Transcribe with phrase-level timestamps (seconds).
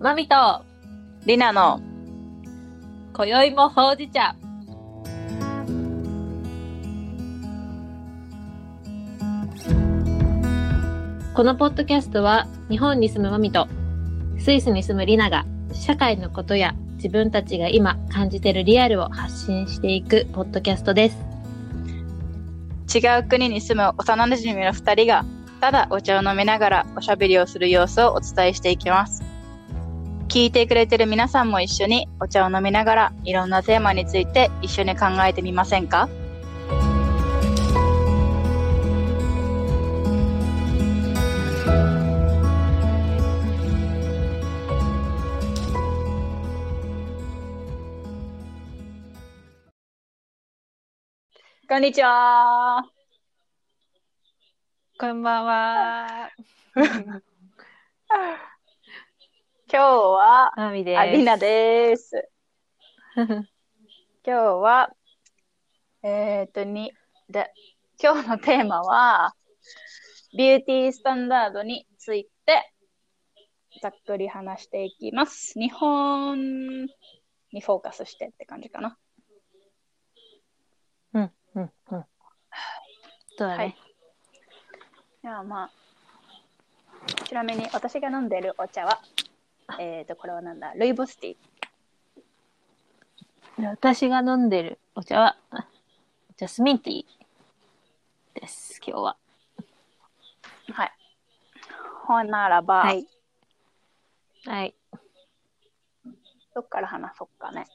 [0.00, 0.64] マミと、
[1.26, 1.78] りなの
[3.12, 4.34] 今宵もほうじ茶。
[11.34, 13.68] このポッドキャストは、日本に住むマミと、
[14.38, 15.44] スイスに住むリナが、
[15.74, 21.18] 社会のことや自分たちが今感じてるリアルを発信していくポッドキャストです。
[22.98, 25.26] 違う国に住む幼馴染の2人が
[25.60, 29.19] ただお茶を飲みながらおしゃべりをする様子をお伝えしていきます
[30.30, 36.08] 聞いてくれてる皆さんも一緒にお茶を飲みながらいろんなテーマについて一緒に考えてみませんか？
[51.68, 52.84] こんにちは
[54.96, 56.30] こんばんは。
[59.72, 60.98] 今日はマミです。
[60.98, 62.28] ありなです
[63.14, 63.46] 今
[64.24, 64.90] 日は、
[66.02, 66.92] えっ、とに
[67.28, 67.52] で、
[68.02, 69.32] 今日のテーマは、
[70.36, 72.72] ビューティースタンダードについて、
[73.80, 75.56] ざっくり話していきます。
[75.56, 76.86] 日本
[77.52, 78.98] にフォーカスしてって感じかな。
[81.12, 81.70] うん、うん、うん。
[81.92, 83.56] そうだね。
[83.56, 83.76] はい。
[85.22, 85.70] ではまあ、
[87.24, 89.00] ちなみに私が飲んでるお茶は、
[89.78, 93.68] えっ、と、これはなんだ、ルイボスティー。
[93.68, 95.36] 私が飲んでるお茶は、
[96.36, 99.16] ジャスミンティーです、今日は。
[100.72, 100.92] はい。
[102.06, 103.06] ほんならば、はい。
[104.46, 104.74] はい。
[106.54, 107.66] どっから話そうかね。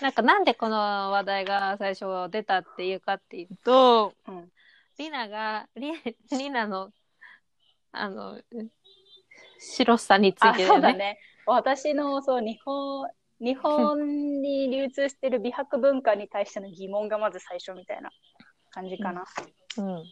[0.00, 0.76] なんかなんでこの
[1.10, 4.50] 話題が最初出たっていうかっていうと、うん。
[4.98, 5.92] リナが、リ
[6.30, 6.90] リナの、
[7.92, 8.40] あの、
[9.74, 10.68] 白さについあ、てね。
[10.68, 11.18] そうだね。
[11.46, 13.08] 私の、そう、日本、
[13.40, 18.10] 日本に流通してる美白文化に対しての疑問がまず最初みたいな
[18.70, 19.24] 感じかな。
[19.78, 20.04] うん。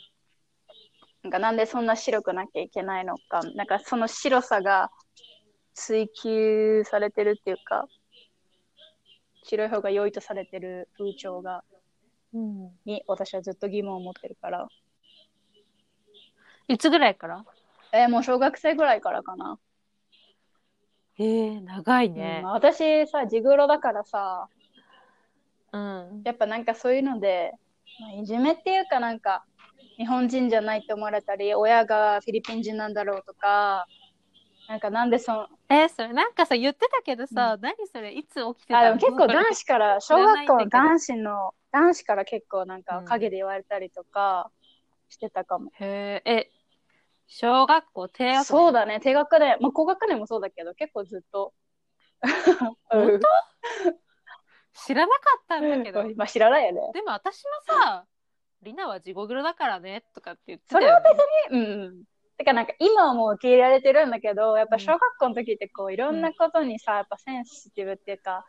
[1.23, 4.91] なんかなんでそんな白くなきゃいけないのか、なんかその白さが
[5.73, 7.87] 追求されてるっていうか、
[9.43, 11.65] 白い方が良いとされてる風潮が、
[12.34, 12.71] うん。
[12.84, 14.69] に私はずっと疑問を持ってるから。
[16.69, 17.45] いつぐらいから？
[17.94, 19.59] えーもう小学生ぐらいからかな。
[21.16, 22.50] ええ長いねうん。
[22.50, 24.49] 私さ、地黒だからさ、
[25.72, 26.22] うん。
[26.25, 27.53] やっぱなんかそういうので、
[28.00, 29.44] まあ、いじめっていうかなんか、
[29.97, 33.87] 日本人じゃないって思われたり、親がフィリピン人なんだろうとか、
[34.69, 38.12] なんかなんでその、えそれなんかさ、言ってたけどさ、何それ？
[38.12, 38.94] いつ起きてたあ、での？
[38.94, 44.50] も結構男子から、小学校の男子の、男子から結構なんかうん陰で言われたりとか
[45.09, 45.71] してたかも。
[45.81, 46.50] へえ、え、
[47.27, 51.53] 小学校低学年そうだね、低学年、まあ高学年もそうだけど、結構ずっと。
[52.91, 53.21] 本
[54.73, 56.01] 知らなかったんだけど。
[56.01, 56.81] うんまあ知らないよね。
[56.93, 58.07] でも私はさ、
[58.62, 61.01] リナは地獄黒だからね、とかって言ってそれは。
[61.01, 61.19] 別
[61.53, 62.05] に、うんうん。
[62.37, 68.45] てかなんか今はもう受け入れられてるんだけど、やっぱ小学校の時ってこういろんなことにさ、やっぱセンシティブっていうか、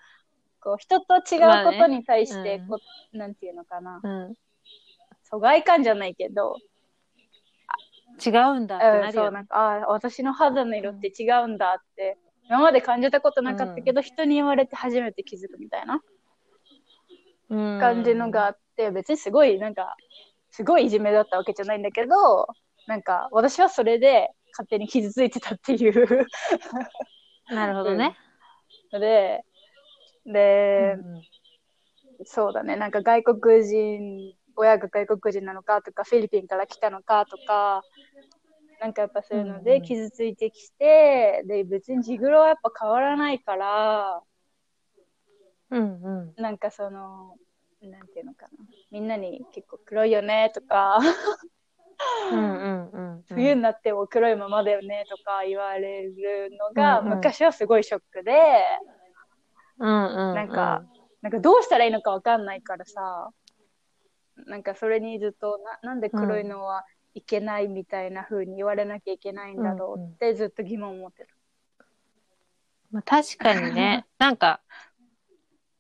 [0.60, 2.80] こう人と違うことに対してまあねこ
[3.14, 4.34] う、なんていうのかな、うん。
[5.24, 6.56] 疎外感じゃないけど、
[8.24, 9.28] 違うんだってうん、なるよね。
[9.28, 12.18] そうなんか、ああ、私の肌の色って違うんだって、
[12.48, 16.02] 今まで感じたことなかったけど、人に言われて初めて気づくみたいな
[17.50, 17.80] うん。
[17.80, 19.96] 感じのがあって、別にすごいなんか、
[20.52, 22.48] すごいいじめだったわけじゃないんだけど、
[22.88, 26.28] なんか私はそれで勝手に傷ついてたっていう。
[27.50, 28.16] なるほどね。
[28.92, 29.44] ので、
[30.26, 31.22] うで、ん。
[32.26, 37.84] そうだね、なんか外国人、親が外国人なのかとか、フィリピンから来たのかとか、
[38.80, 44.22] なんかやっぱそういうのうんうんで傷ついてきて、で、別に地黒はやっぱ変わらないから、
[45.72, 46.42] うんうん。
[46.42, 47.36] なんかその、
[47.82, 51.00] なんていうのかな、みんなに結構黒いよねとか、
[52.32, 53.24] うんうんうん。
[53.28, 58.32] 冬になっても黒いままだよねとか言われるのが、うんうん昔はすごいショックで、
[59.80, 60.36] うんうんうん。
[60.36, 60.84] なんか、
[61.22, 63.30] なんかどうしたらいいのかわかんないからさ、
[64.46, 71.30] なんかそれにずっとな、なんで黒いのはいけないみたいな風に言われなきゃいけないんだろうってずっと疑問を持ってる。
[72.92, 74.62] まあ、確かにね、 なんか、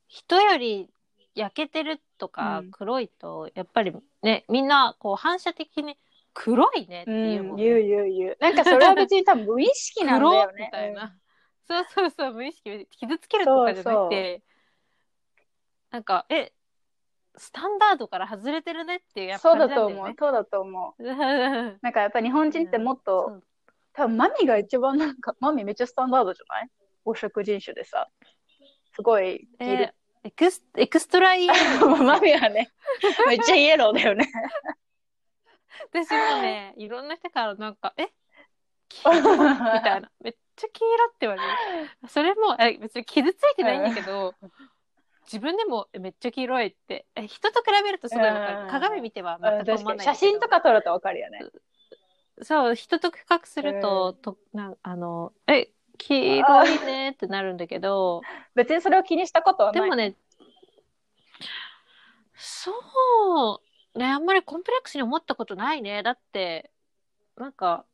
[0.07, 0.89] 人より
[1.35, 5.97] 焼けてるとかうん黒いと、やっぱりね、みんなこう反射的に
[6.33, 8.37] 黒いねっていうもん、うん、言う言う言う。
[8.39, 10.53] なんかそれは別に多分無意識なんだよね。
[10.57, 11.17] 黒みたいな。
[11.67, 14.43] そうそうそう、無意識で傷つけるとかじゃなくて、
[15.89, 16.51] なんか、え、
[17.37, 19.69] スタンダードから外れてるねっていうやっぱそうだ。
[19.73, 20.13] と思う。
[20.17, 21.03] そうだと思う。
[21.03, 21.17] うん
[21.81, 23.41] なんかやっぱ日本人ってもっと、
[23.93, 26.69] 多分マミが一番なんか、マミめっちゃスタンダードじゃない？
[27.05, 28.07] 黄色人種でさ。
[28.95, 29.91] すごい、えー
[30.27, 31.49] ex extra yellow
[31.85, 32.71] マミはね、
[33.27, 34.25] めっちゃイエローだよね。
[35.93, 38.07] 私もねいろんな人からなんか「え？
[38.89, 39.37] 黄色?」み
[39.83, 41.47] たいな「めっちゃ黄色」って言われる
[42.07, 44.33] それもえ別に傷ついてないんだけど、
[45.25, 47.05] 自分でもえめっちゃ黄色いって。
[47.15, 48.67] え人と比べるとすごいわかる、うん。
[48.69, 51.39] 鏡見てはうん全く思わない写真とか撮るとわかるよね。
[52.41, 54.21] そう人と比較すると,、うん。
[54.21, 58.21] となんあのえ黄色いねってなるんだけど。
[58.55, 59.81] 別にそれを気にしたことはない。
[59.81, 60.15] でもね
[62.35, 62.71] そ
[63.95, 63.99] う。
[63.99, 66.03] ねあんまりコンプレックスに思ったことないね。
[66.03, 66.71] だって
[67.37, 67.85] なんか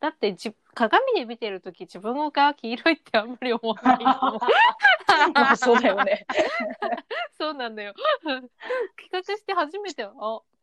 [0.00, 4.04] だってじ鏡で見てる時自分が黄色いってあんまり思わないの
[5.34, 6.26] まあそうだよね。
[7.38, 7.94] そうなんだよ。
[9.00, 10.10] 比較して初めてあ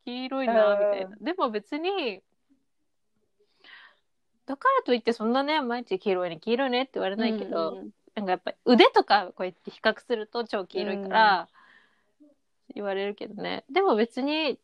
[0.06, 2.22] 黄色いなみたいな、でも別に
[4.46, 11.50] だからといってそんなね毎日黄色いね黄色いねって言われないけど、うんなんかやっぱり腕とかこうやって比較すると超黄色いから
[12.76, 14.60] 言われるけどね、でも別に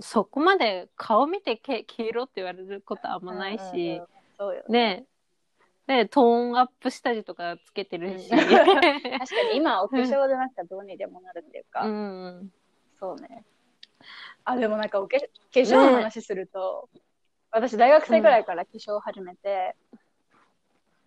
[0.00, 4.06] そこまで顔見てけ黄色って言われることあんまないし、うんうんうん
[4.44, 4.62] そうよ。
[4.68, 5.06] ね。
[5.86, 8.38] ねトーンアップ下地とかつけてるし、うん。
[8.38, 9.14] 確か
[9.52, 12.52] に今お化粧でなんかどうにでもなるっていうか、うん、
[12.98, 13.44] そうね。
[14.44, 16.88] あ、でもなんかお化化粧の話すると、
[17.50, 19.98] 私大学生ぐらいから化粧を始めて、ん。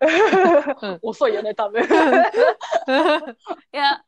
[1.02, 1.82] 遅いよね、多分。
[1.84, 1.86] い
[3.76, 4.04] や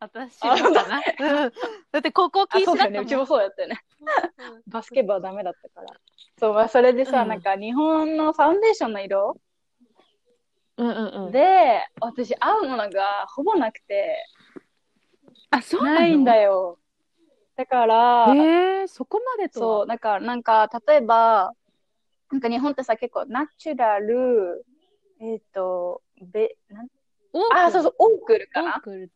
[0.00, 1.02] 私もかな。
[1.44, 1.52] うん。
[1.92, 2.64] だって高校あ、禁。
[2.64, 3.04] 止だったもん。
[3.04, 3.80] うちもそうやったよね。
[4.38, 4.62] うん。
[4.66, 5.88] バスケ部はダメだったから。
[6.38, 7.28] そう、まあ、それでさ、うん。
[7.28, 9.38] なんか日本のファンデーションの色
[10.78, 11.32] うんうんうん。
[11.32, 14.24] で、私合うものがほぼなくて、
[15.50, 16.78] あそうないんだよ。
[17.56, 21.52] だから、へえそこまでとそう、だからなんか、例えば、
[22.30, 24.64] なんか日本ってさ、結構ナチュラル、
[25.20, 26.88] えっ、と、べ、なん？
[27.52, 28.76] あ、そうそう、オークルかな。
[28.76, 29.10] オークル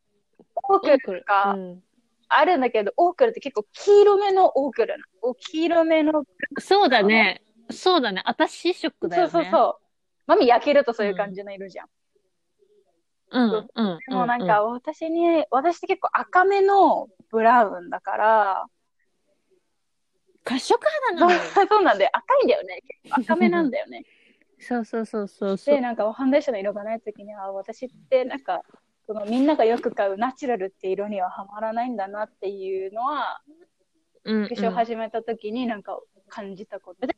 [0.69, 1.83] オークルとかうん
[2.29, 5.05] あるんだけど、オークルって結構黄色めのオークルなの。
[5.23, 6.25] お黄色めの、
[6.59, 9.85] そうだねそうだね私ショックだよねそうそうそう。
[10.27, 11.87] マミ焼けるとそういう感じの色じゃん。
[13.31, 18.65] うんうんうんでもなんか私に、私って結構赤めのブラウンだから、
[20.45, 20.79] 褐色
[21.15, 21.31] 肌な
[21.69, 22.11] そうなんだよ。
[22.13, 22.81] 赤いんだよね。
[23.03, 24.05] 結構赤めなんだよね。
[24.61, 28.63] そうそうそうそうそうで、なんかファンデーションの色がないときに、あ、私ってなんか、
[29.07, 33.41] そのみんながよく買うナチュラルって色にはハマらないんだなっていうのは、
[34.25, 34.49] うんうん。
[34.49, 37.07] 化粧始めたときになんか感じたこと。
[37.07, 37.15] で、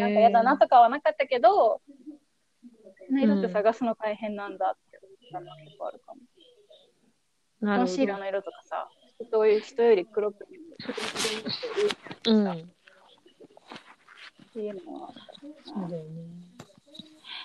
[0.00, 1.82] なんか嫌だなとかはなかったけど、
[3.10, 6.20] 色って探すの大変なんだって思ったのは結構あるかも。
[8.18, 8.88] の色とかさ、
[9.20, 10.46] 人よ人より黒く
[12.26, 12.50] うん。
[12.50, 12.56] っ
[14.52, 15.12] ていうのは。
[15.64, 16.46] そうだよね。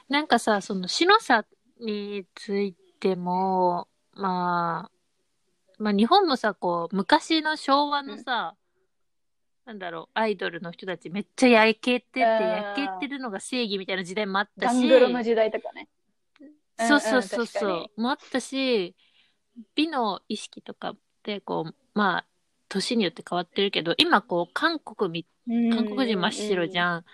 [0.09, 1.45] なんかさその白さ
[1.79, 4.91] についてもまあ
[5.79, 8.55] まあ日本もさこう昔の昭和のさ、
[9.65, 15.89] なんだろうアイドルの人たちめっちゃ焼けててうん焼けてるのが正義みたいな時代もあったガしングロの時代とかね。
[16.77, 18.01] そうそうそううんうん確かそうに。
[18.01, 18.95] もあったし
[19.75, 22.25] 美の意識とかってこうまあ
[22.69, 25.27] 年によって変わってるけど今こう韓国み
[25.69, 26.79] 韓国人真っ白じん。
[26.79, 27.05] ゃん。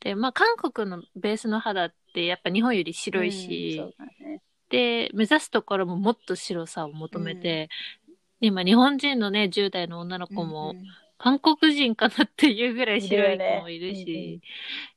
[0.00, 4.40] でまあ韓国のベースの肌ってやっぱ日本より白いうんし、そうだね
[4.70, 7.68] で目指すところももっと白さを求めて、
[8.40, 10.86] 今日本人のね10代の女の子も、うんうん。
[11.16, 14.40] 韓国人かなっていうぐらい白い子もいるし、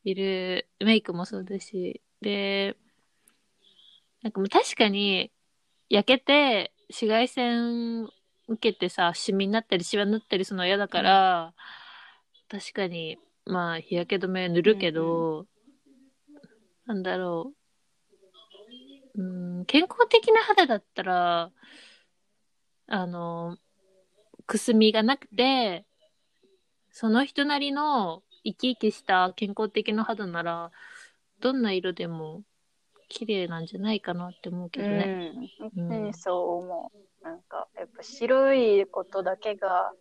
[0.03, 2.75] いるメイクもそうだし、で、
[4.23, 5.31] なんかもう確かに
[5.89, 8.09] 焼けて紫外線
[8.47, 11.53] 受けてさ、シミになったりシワになったりするの嫌だから、
[12.49, 15.45] 確かにまあ日焼け止め塗るけど、
[16.85, 17.56] なんだろう、
[19.17, 19.21] う
[19.61, 21.51] ん、健康的な肌だったら、
[22.87, 23.57] あの、
[24.45, 25.85] くすみがなくて、
[26.91, 30.71] その人なりの生き生きした健康的な肌なら、
[31.41, 32.43] どんな色でも
[33.09, 35.33] 綺麗なんじゃないかなって思うけどね。
[35.59, 37.23] うん、本当にそう思う。
[37.23, 39.91] なんか、やっぱ白いことだけが、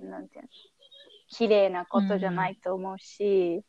[0.00, 0.48] なんていうの、
[1.28, 3.62] 綺麗なことじゃないと思うし、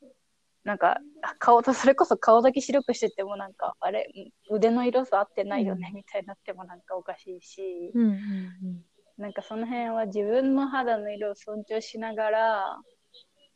[0.67, 4.05] なんか、あ顔と、それこそ顔だけ白くしててもなんか、あれ、
[4.51, 8.83] 腕の色と合ってないよね、みたいになってもなんかおかしいし、うんうん
[9.17, 12.77] なんかその辺は自分の肌の色を尊重しながら、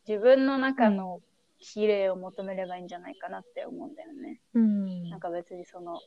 [0.08, 1.20] 自分の中の
[1.60, 4.40] 綺麗を求めればいいんじゃないかなって思うんだよね。
[4.54, 4.62] うん。
[4.62, 6.00] うんなんか別にその、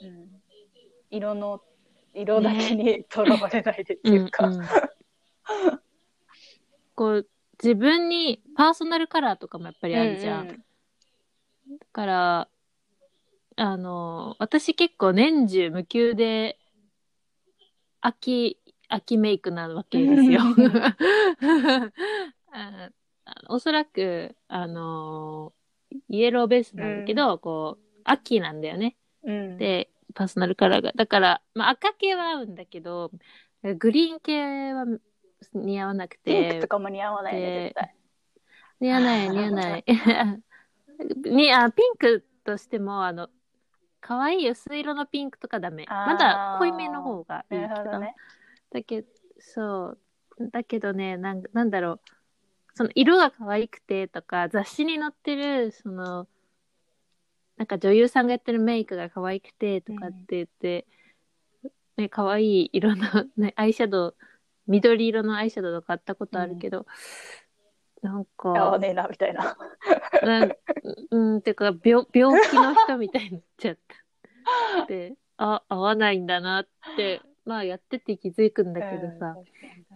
[0.00, 0.28] うん、
[1.10, 1.60] 色の、
[2.14, 4.48] 色だけにとらわれないでっていうか。
[4.48, 4.64] んん
[6.94, 7.28] こう
[7.64, 10.42] 自分にパーソナルカラーとかもやっぱりあるじゃん。
[10.42, 10.64] うんうん
[11.66, 12.48] だから、
[13.56, 16.58] あの、私結構年中無休で、
[18.02, 20.40] 秋、秋メイクなわけですよ。
[22.52, 22.90] あ
[23.24, 25.54] あおそらく、あの、
[26.10, 28.96] イエローベースなんだけど、こう、秋なんだよね。
[29.22, 29.56] うん。
[29.58, 30.92] で、パーソナルカラーが。
[30.94, 33.10] だから、まあ赤系は合うんだけど、
[33.78, 34.84] グリーン系は
[35.52, 36.20] 似合わなくて。
[36.24, 37.94] ピンクとかも似合わないね、で絶対。
[38.80, 39.84] 似合わない、 似合わない。
[41.24, 43.28] にあピンクとしても、あの、
[44.00, 45.86] 可愛い薄い色のピンクとかダメ。
[45.88, 47.68] まだ濃いめの方がいいけど。
[47.68, 48.14] なるほどね。
[48.70, 49.08] だけど、
[49.40, 49.98] そう。
[50.50, 52.00] だけどね、なんなんだろう。
[52.74, 56.26] その色が可愛くてとか、雑誌に載ってる、その、
[57.56, 60.86] なんか女優さんがやってるメイクが可愛くてとかって言って、
[61.96, 64.16] ね、可愛い色の、ね、アイシャドウ、
[64.66, 66.86] 緑色のアイシャドウとか買ったことあるけど、
[68.02, 69.56] なん合かわ、ねえな、みたいな。
[70.22, 70.52] なん
[71.10, 73.78] うん、てか病、病気の人みたいになっちゃっ
[74.78, 74.86] た。
[74.86, 79.36] で、あ、合わないんだなって、まあやってて気づくんだけどさ。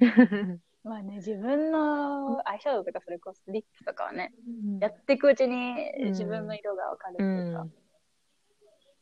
[0.01, 0.61] うん。
[0.85, 7.73] まあね、自分のアイシャドウとかそれこそリップとかはね、うんやっていくうちにうん自分の色がわかるってういうか、ん。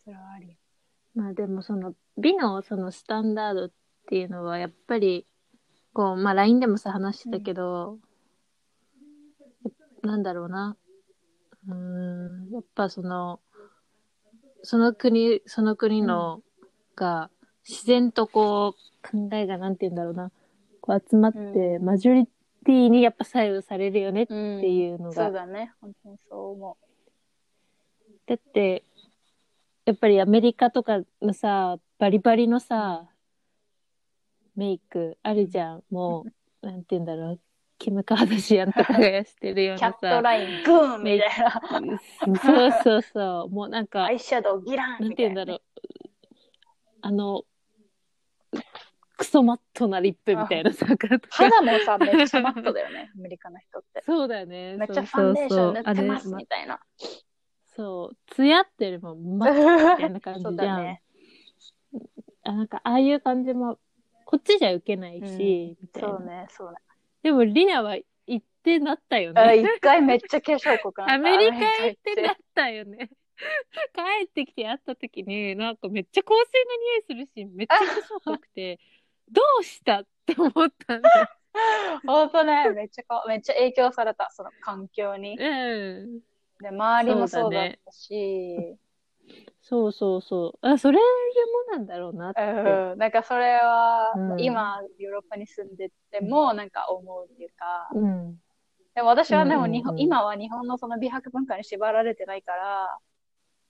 [0.02, 0.54] それはあるよ。
[1.14, 3.70] まあでもその美のそのスタンダードっ
[4.08, 5.26] ていうのはやっぱり
[5.96, 7.96] こうまあ LINE でもさ話してたけど、
[10.02, 10.76] なんだろうな。
[11.66, 13.40] うーんやっぱその
[14.62, 16.42] その国その国の
[16.96, 17.30] が
[17.66, 20.30] 自然とこう考えがなんて言うんだろうな。
[20.82, 25.72] こう集まって、うマジョリティにやっぱ左右されるよねってうんいうのが、そうだね。
[25.80, 26.76] 本当にそう思
[28.26, 28.84] だって、
[29.86, 33.08] やっぱりアメリカとかのさ、バリバリのさ、
[34.56, 35.84] メイクあるじゃん。
[35.90, 36.24] も
[36.62, 37.40] う、なんて言うんだろう。
[37.78, 39.76] キム・カーダシアンとかがやしてるよう。
[39.76, 40.22] うなキャットさ。
[40.22, 42.00] ライングーンみたいな。
[42.38, 43.50] そうそうそう。
[43.50, 45.16] もうなんかア、イシャドウギランなんみたいな。
[45.16, 45.62] て言うんだろう。
[47.02, 47.44] あの、
[49.18, 54.02] クソマットなリップみたいなさ、とか肌もさ、めっちゃマットだよね、アメリカの人って。
[54.04, 54.76] そうだよね。
[54.78, 56.80] めっちゃファンデーション塗ってますそうそうそうあれみたいな。
[57.76, 60.76] そう、ツヤってるよりもマットみたいな感じそうじゃん。
[60.80, 61.02] だね。
[62.44, 63.78] あなんかああいう感じも
[64.26, 66.08] こっちじゃ受けないし、みたいな。
[66.08, 66.76] そうね、そうね。
[67.22, 71.14] でもリナは行ってなったよあね一回めっちゃ化粧濃くなった。
[71.14, 71.54] アメリカ
[71.86, 73.08] 行ってなったよね。
[73.94, 78.80] 帰ってきて会った時になんかめっちゃ香水の匂いするしめっちゃ化粧濃くて
[79.30, 80.52] どうしたって思っ
[80.86, 81.28] たんだよ。
[82.06, 85.38] ほんとね、めっちゃか、めっちゃ影響された、その環境に。
[85.38, 86.20] うん。
[86.60, 88.76] で、周りもそうだったし、
[89.62, 90.66] そうそうそう。
[90.66, 94.40] あそれいうもんなんだろうなって、うん、なんかそれは、うん。
[94.40, 98.36] 今、ヨーロッパに住んでても、なんか思うっていうか、うん。
[98.94, 99.70] でも私はでうんうんうん。
[99.72, 102.98] も日本、今は日本のその美白文化に縛られてないから、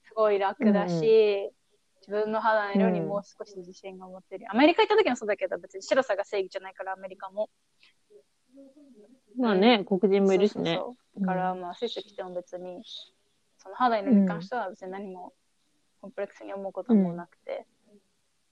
[0.03, 1.49] すごい楽だし、
[2.01, 4.45] 自分の肌の色にもう少し自信が持ってる。
[4.49, 7.49] アメリカ行った時もそうだけど、別に白さが正義じゃないから、アメリカも。
[9.37, 10.75] まあね黒人もいるしね。
[10.75, 11.21] そうそうそう。
[11.21, 12.83] だから、まあ、スイス来ても別に、
[13.57, 15.33] その肌色に関しては別に何も
[16.01, 17.65] コンプレックスに思うこともなくて。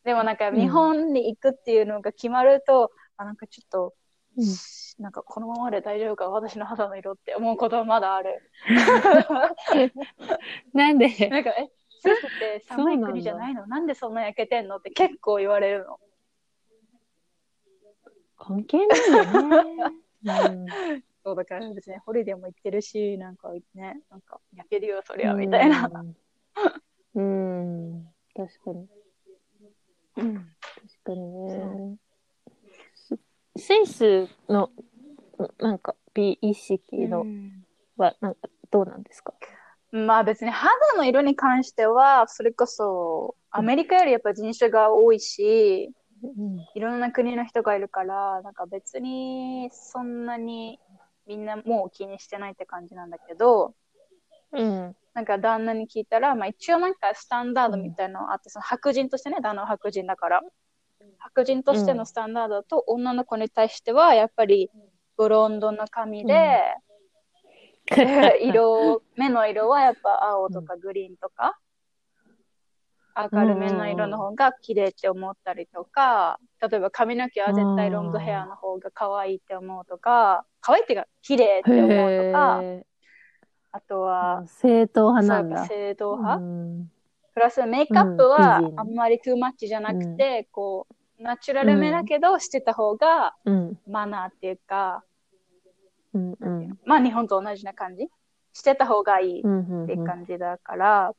[0.03, 3.93] でもなんか日本に行くっていうのが決まると、あ、なんかちょっと、
[4.37, 4.45] うん
[4.97, 8.49] なんかこのままで大丈夫か、私の肌の色って思うことはまだある。
[10.73, 11.09] なんで？
[11.27, 13.67] なんか、え、スイスって寒い国じゃないの？
[13.67, 14.77] なんでそんな焼けてんの？
[14.77, 15.99] って結構言われるの。
[18.37, 19.57] 関係ないよね、
[20.23, 20.65] うん
[21.23, 25.89] そうだから別にホリデーも行ってるし、なんかね、なんか焼けるよ、そりゃ、みたいな。
[25.93, 26.15] うん。
[27.15, 28.05] うん
[28.35, 28.87] 確かに。
[30.17, 31.31] うん確かに
[31.89, 31.97] ね。
[32.93, 33.17] ス
[33.57, 34.69] スイスの、
[35.59, 37.25] なんか、美意識の
[37.97, 39.33] は、なんか、どうなんですか？
[39.91, 45.93] まあ別に肌の色に関しては、それこそ、アメリカよりやっぱ人種が多いし、
[46.23, 46.65] うん。
[46.75, 50.79] いろんな国の人がいるから、なんか別にそんなに
[51.25, 53.73] みんなもう気にしてないって感じなんだけど、
[54.57, 54.95] うん。
[55.13, 60.41] なんか旦那に聞いたら、まあ一応なんかスタンダードみたいなのあって、その白人としてね、旦那は白人だから、
[61.19, 64.69] 白人としてのスタンダードと女の子に対しては、やっぱり
[65.17, 66.59] ブロンドの髪で、
[68.41, 71.57] 色、目の色はやっぱ青とかグリーンとか、
[73.31, 82.85] 明るめの色の方が綺麗って思ったりとか、例えば髪の毛は絶対ロングヘアの方が可愛いって思うとか、可愛いっていうか綺麗って思うとか、へ
[83.75, 85.65] あとーは、正統派なんだ。
[85.67, 86.91] 正統派、うん
[87.33, 90.87] プラスメイクアップはあんまりトゥーマッチじゃなくて、こ
[91.19, 93.77] う、ナチュラルめだけどしてた方がうん。
[93.85, 95.03] マナーっていうか、
[96.13, 96.79] うんうん。
[96.85, 98.07] まあ日本と同じな感じ？
[98.53, 101.11] してた方がいいっうんうんて感じだから、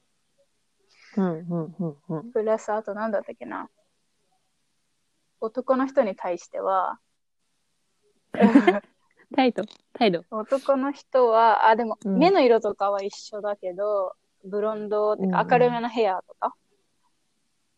[1.19, 2.33] うんうんうんうん。
[2.33, 3.69] プラスあと何だったっけな？
[5.43, 6.99] 男の人に対しては
[9.35, 10.23] 態度態度。
[10.31, 12.19] 男の人は、あ、でも、うん。
[12.19, 14.15] 目の色とかは一緒だけど、
[14.45, 16.55] ブロンドってかう明るめのヘアとか、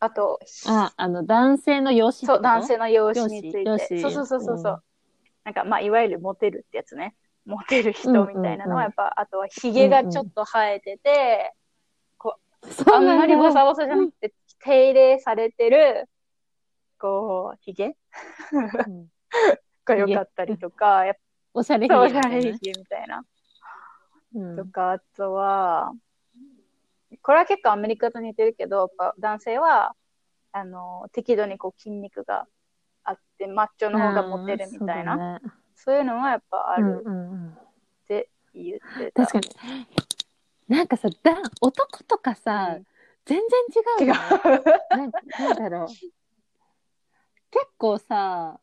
[0.01, 3.87] あと、あ、あの、男性の容姿そう、男性性の容姿につい容て。
[3.87, 4.11] 姿。
[4.11, 4.73] そうそうそうそう。
[4.75, 4.77] う。
[4.77, 4.81] ん
[5.45, 7.15] なんか、まあ、いわゆるモテるってやつね。
[7.47, 11.55] モテる人みたいなのは、やっぱ、あとはヒゲがちょっと生えてて、
[12.93, 16.09] あんまりボサボサじゃなくて、手入れされてる、
[16.99, 17.97] こう、ヒゲ？
[18.53, 19.09] うん。
[19.85, 21.17] が良かったりとか、やっ
[21.59, 23.25] おしゃれひげみたいなしゃれみたいな。
[24.35, 25.93] うんとか、あとは、
[27.23, 29.95] これは結構アメリカと似てるけど、やっぱ男性は、
[30.53, 32.47] あの、適度にこう筋肉が
[33.05, 35.41] あって、マッチョの方がモテるみたいな。
[35.75, 37.05] そうだねいうのはやっぱある
[38.05, 39.27] って言ってた。
[39.27, 39.87] 確かに。
[40.69, 42.87] なんかさ、だ男とかさ、うん
[43.29, 43.39] 全
[44.01, 44.15] 然違う違う。
[44.89, 45.87] なんなんだろう。
[47.51, 48.59] 結構さ、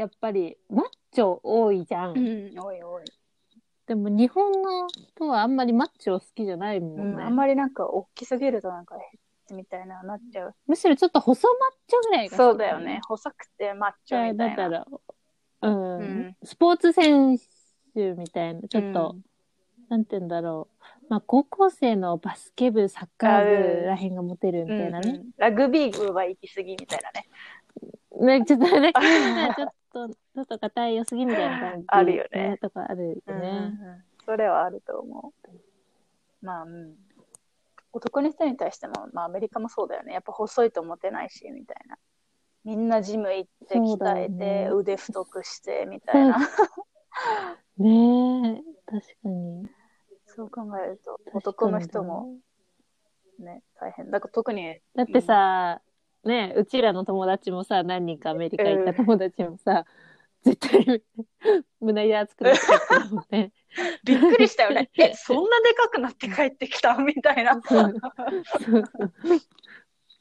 [0.00, 2.12] やっぱりマッチョ多いじゃん。
[2.12, 3.04] うん、おいおい。
[3.86, 7.22] でも日本の人はあんまりマッチョ好きじゃないもうんん、ね。
[7.22, 10.54] あんまりなんか大きすぎるとなんかヘッチみたいななっちゃう。
[10.66, 13.02] むしろちょっと細マッチョぐらいがそうだよね。。
[13.06, 14.56] 細くてマッチョみたいな。
[14.56, 14.86] だから、
[15.62, 17.36] うん、うんスポーツ選
[17.94, 19.22] 手みたいな、ちょっと、うん
[19.90, 20.68] なんて言うんだろ
[21.02, 21.06] う。
[21.08, 25.10] まあ、高校生のバスケ部、サッカー部らへんがモテるみたいなね。
[25.10, 28.38] うんうんラグビー部は行き過ぎみたいなね。
[28.38, 32.58] ね、ちょっと、 ね、ちょっと、ちょっと硬い良すぎみたいな感じ、あるよね。
[32.60, 33.22] とかあるよね。
[33.26, 33.46] うんうんう
[33.96, 36.44] んそれはあると思う。
[36.44, 36.94] まあ、うん。
[37.92, 40.12] 男の人に対しても、まあアメリカもそうだよね。
[40.12, 41.98] やっぱ細いとモテないし、みたいな。
[42.64, 46.38] みんなジム行って鍛えよねて、腕太くして、みたいな。
[47.78, 49.68] ねえ、確かに。
[50.26, 52.36] そう考えると、男の人も。
[53.38, 54.10] ね、大変。
[54.10, 55.80] だから特に、だってさ、
[56.24, 59.84] ねうちらの友達もさ、何人かアメリカ行った友達もさ、
[60.42, 61.02] 絶対、
[61.80, 63.52] 胸板厚くなって帰ってるもんね。
[64.04, 64.90] びっくりしたよね。
[64.98, 67.60] え、そんなでかくなって帰ってきたみたいな。
[67.62, 69.40] そうそうそう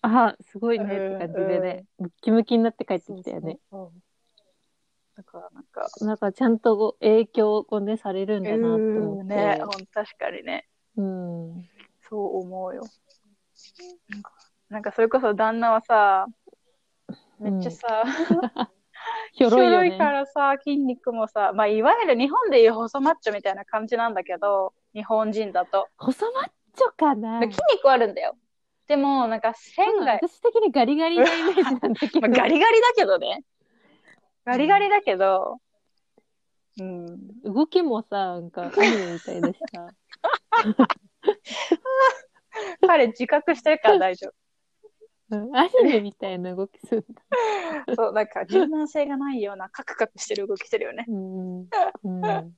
[0.01, 3.59] あ、すごいねって感じでね、ムッキムキになって帰ってきたよね。
[3.69, 4.01] そうそう
[5.17, 9.33] だからなんか、なんかちゃんと影響をね、されるんだなって思って。
[9.33, 9.59] ね、
[9.93, 10.69] 確かにね。
[10.95, 11.69] うん。
[12.09, 12.83] そう思うよ。
[14.09, 14.31] なんか、
[14.69, 16.27] なんかそれこそ旦那はさ、
[17.39, 18.03] めっちゃさ、
[19.33, 19.97] ひょろい。
[19.97, 25.87] からさ、筋肉もさ、まあ、いわゆる日本でいう細マッチョみたいな感じなんだけど、日本人だと。
[25.97, 28.37] 細マッチョかなで筋肉はあるんだよ。
[28.87, 32.21] でも、なんか線が、私的にガリガリなイメージなんだけど。
[32.21, 33.43] まあ、ガリガリだけどね。
[34.45, 35.59] ガリガリだけど、
[36.79, 37.41] うん。
[37.41, 39.87] 動きもさ、なんかアニメみたいだしさ。
[42.87, 44.29] 彼自覚してるから大丈
[45.31, 47.21] うんアニメみたいな動きするんだ。
[47.87, 47.95] 夫。
[47.95, 51.05] そう、なんか柔軟性がないようなカクカクしてる動きしてるよね。
[51.07, 51.59] うん。
[52.03, 52.21] うん。
[52.21, 52.53] なんか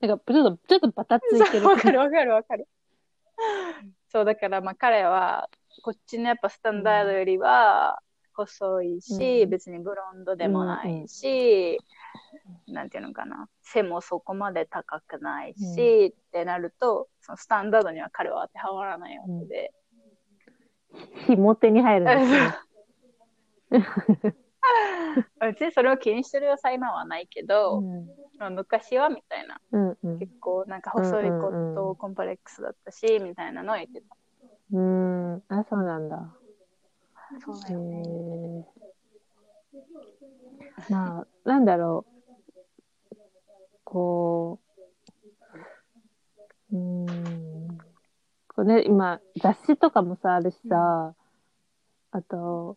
[0.00, 1.66] ちょっと、ちょっとバタついてる。
[1.66, 2.68] わかるわかるわかる。
[4.08, 5.48] そう、だからまあ彼は、
[5.82, 8.02] こっちのやっぱスタンダードよりは
[8.34, 11.78] 細いし、うん別にブロンドでもないし、
[12.66, 19.72] なんていうのかな、背もそこまで高くないし、ってなると、そのスタンダードには彼は当てはまらないわけで。
[21.26, 22.54] ひも手に入るんですよ。
[25.40, 34.16] 別にそれを気にしてる良さ今はないけど、うんまあ昔はみたいな、うんうん結構なんか細いこうんうんうんとコンプレックスだったし、みたいなのを言ってた。
[34.72, 35.42] うん。
[35.48, 36.34] あ、そうなんだ。
[37.44, 38.66] そうだへよね。
[40.88, 40.92] え。
[40.92, 43.16] まあ、なんだろう。
[43.84, 44.58] こ
[46.72, 46.76] う。
[46.76, 47.68] うん。
[48.48, 51.14] こうね、今、雑誌とかもさ、あるしさ、
[52.12, 52.76] あと、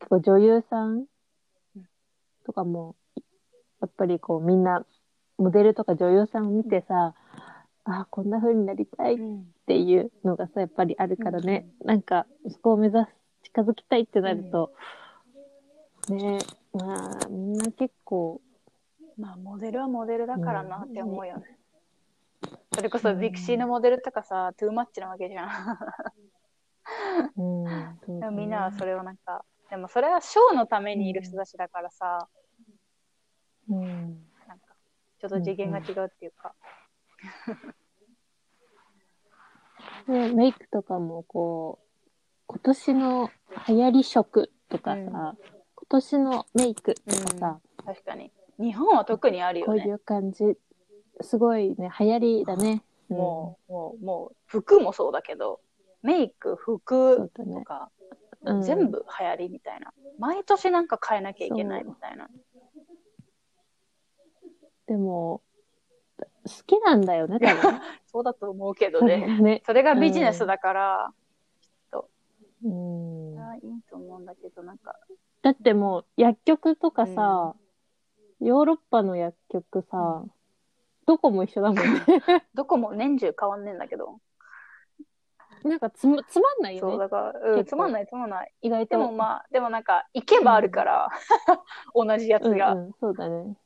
[0.00, 1.06] 結構女優さん
[2.44, 2.96] とかも、
[3.80, 4.84] やっぱりこう、みんな、
[5.38, 7.14] モデルとか女優さんを見てさ、
[7.84, 9.18] あこんな風になりたいっ
[9.66, 13.08] ていうのがさ、やっぱりあるからね、なんか、そこを目指す、
[13.44, 14.72] 近づきたいってなると、
[16.08, 16.38] ね、
[16.74, 18.40] まあ、みんな結構、
[19.16, 21.58] まあ、モデルはモデルだからなって思うよね。
[22.76, 25.78] それこそ、うんビクシーのモデルとかさ、トゥーマッチなわけじゃん。
[27.36, 27.42] う
[28.30, 32.28] ん、みんなはそれをなんか、でもそれはショーのためにいる人たちだからさ、
[33.70, 33.80] うん、
[34.46, 34.74] なんか、
[35.18, 36.54] ちょっと次元が違うっていうか。
[40.06, 41.86] で、メイクとかもこう、
[42.46, 43.30] 今年の
[43.68, 45.56] 流行り色とかさ、うん
[45.88, 48.32] 今年のメイクとかさ、確かに。
[48.58, 49.80] 日本は特にあるよね。
[49.80, 50.58] こういう感じ。
[51.20, 52.82] すごいね、流行りだね。
[53.10, 55.60] うんもう、もう、もう、服もそうだけど、
[56.02, 57.30] メイク、そ服。
[57.34, 57.90] とか、
[58.42, 59.92] うん全部流行りみたいな。
[60.18, 62.28] 毎年なんか変えなきゃいけないみたいな。
[64.86, 65.42] でも、
[66.18, 66.24] 好
[66.66, 67.80] きなんだよね、多分。
[68.06, 69.40] そうだと思うけどね。
[69.40, 69.62] ね。
[69.66, 71.12] それがビジネスだから、
[72.64, 73.38] うん。
[73.38, 74.94] あいいと思うんだけど、なんか、
[75.42, 77.54] だってもう、薬局とかさ、
[78.40, 80.24] ヨーロッパの薬局さ、
[81.06, 81.82] どこも一緒だもんね。
[82.54, 84.18] どこも年中変わんねえんだけど。
[85.64, 86.98] なんかつまつまんないよそう、ね。
[86.98, 88.52] だから、うん、つまんないつまんない。
[88.62, 88.90] 意外と。
[88.90, 91.08] でもまあ、でもなんか、行けばあるから、
[91.94, 92.72] 同じやつが。
[92.72, 93.56] うんうん、そうだね。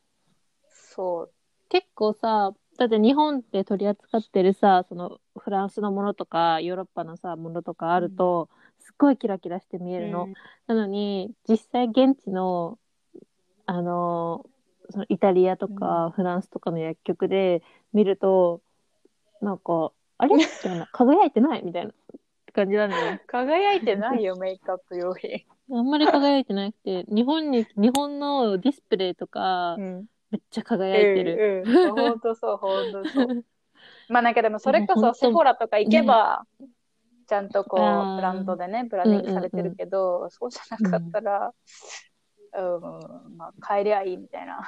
[0.68, 1.32] そう。
[1.68, 8.48] 結構さ、だって日本で取り扱ってるさ、そのフランスのものとか、ヨーロッパのさ、ものとかあると、
[8.78, 10.24] すっごいキラキラして見えるの。
[10.24, 10.34] うん
[10.66, 12.78] なのに、実際現地の、
[13.66, 14.46] あの、
[14.90, 18.60] そのイタリアとかフランスとかの薬局で見ると、
[19.40, 20.34] なんか、あれ？
[20.36, 21.64] みたいな、輝いてない？
[21.64, 21.92] みたいな
[22.52, 23.18] 感じなのよ。
[23.26, 25.44] 輝いてないよ、 メイクアップ用品。
[25.72, 30.06] あんまり輝いてなくて、日本に、日本のディスプレイとか、ん。
[30.30, 31.64] めっちゃ輝いてる。
[31.66, 33.44] うんうん、ほんとそう、ほんとそう。
[34.08, 36.44] まあなんかでもそれこそセフォラとか行けば、
[37.28, 41.54] ちゃんとこう、ブランドでね、ブランディングされてるけど、そうじゃなかったら、
[42.52, 44.60] うん、まあ変えりゃいいみたいな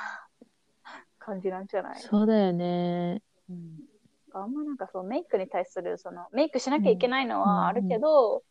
[1.18, 2.00] 感じなんじゃない？
[2.00, 3.22] そうだよね。
[3.48, 3.80] うん
[4.34, 8.42] あんまなんかそう、メイクに対する、その、メイクしなきゃいけないのうんはあるけど、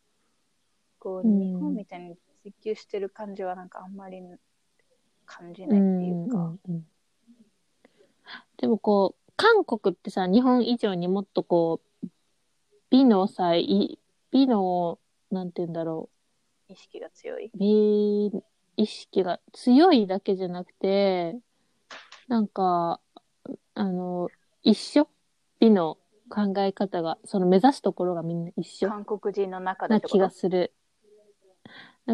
[1.00, 4.22] こう、うん日本みたいに追求してる感じはなんかあんまり
[5.26, 6.38] 感じうないっていうか。
[6.38, 6.88] んうんうん
[8.58, 12.08] でもこう、韓国ってさ、日本以上にもっとこう、
[12.92, 13.98] 美のさ、い
[14.30, 15.00] 美の、
[15.32, 16.10] なんて言うんだろ
[16.68, 17.48] 意識が強い。
[17.48, 18.32] う、美
[18.78, 21.38] 意識が強いだけじゃなくて、
[22.28, 23.00] なんか、
[23.74, 24.30] あの、
[24.64, 25.08] 一緒?
[25.60, 25.98] 美の
[26.30, 30.74] 考え方が、その目指すところがみんな一緒韓国人の中でな気がする。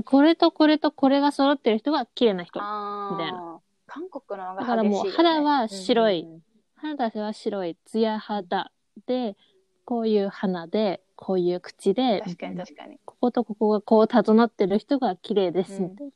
[0.06, 2.60] これとこれとこれが揃ってる人が綺麗な人。
[2.60, 4.65] みたいな韓国の方が激しいよ、ね。
[4.65, 6.41] だからもう肌は白いうんうん
[6.78, 8.72] 肌は白い、ツヤ肌
[9.08, 9.36] で、
[9.84, 13.00] こういう鼻で、こういう口で、確かに確かに。
[13.04, 16.13] こことここがこう整ってる人が綺麗です、うんみたいな。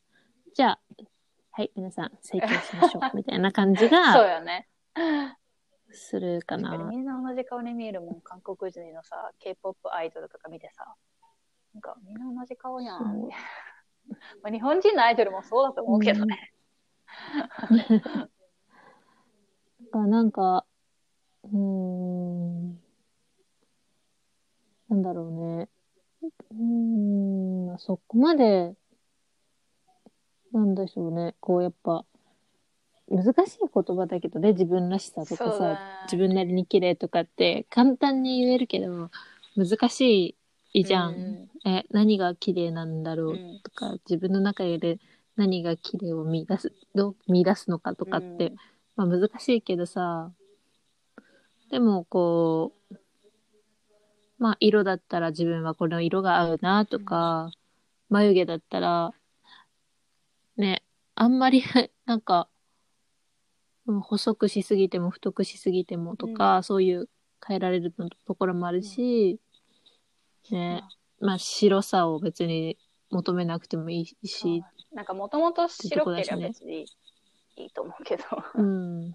[0.53, 0.79] じゃあ、
[1.51, 4.67] はい、皆さん、整形しましょう、みたいな感じ そうがよね。
[5.91, 6.89] するかな。
[6.89, 10.95] みんな同じ顔に見えるもん、韓国人のさ、K-POP アイドルとか見てさ。
[11.73, 13.29] なんか、みんな同じ顔やん。
[14.41, 16.53] まあ、日本人のアイドルもそうだと思うけどね。
[17.69, 17.77] だ
[19.91, 20.65] からなんか、
[21.43, 22.81] うーん、
[24.89, 25.69] なんだろうね。
[26.51, 28.75] うーん、そこまで、
[30.53, 31.35] なんでしょうね。
[31.39, 32.05] こうやっぱ、
[33.09, 35.79] 難しい言葉だけどね、自分らしさとかさ、そうだね。
[36.05, 39.09] 自分なりに綺麗とかって簡単に言えるけど、
[39.55, 40.35] 難し
[40.73, 41.49] いじゃん。
[41.65, 43.59] え、何が綺麗なんだろううん。
[43.61, 44.99] とか、自分の中で
[45.35, 48.49] 何が綺麗を見出す、どう見出すのかとかって、
[48.97, 49.09] うん。
[49.09, 50.31] まあ難しいけどさ、
[51.69, 52.95] でもこう、
[54.39, 57.51] まあ色だったら自分はこの色が合うなとか、
[58.09, 59.13] 眉毛だったら、
[60.62, 60.84] ね、
[61.15, 61.63] あんまり
[62.06, 62.47] なんか、
[63.88, 67.10] うん細くしすぎても太くしすぎてもとか、そういう
[67.45, 69.39] 変えられるのところもあるし、
[70.52, 70.84] ね、
[71.19, 72.78] まあ白さを別に
[73.10, 76.86] 求めなくてもいいし、なんかもともと白ければ別に
[77.56, 78.24] いいと思うけど。
[78.54, 79.10] うん。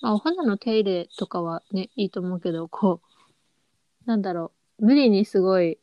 [0.00, 5.78] まあ、お肌の手入れとかはね、いいと思うけど、こう、なんだろう、無理にすごい、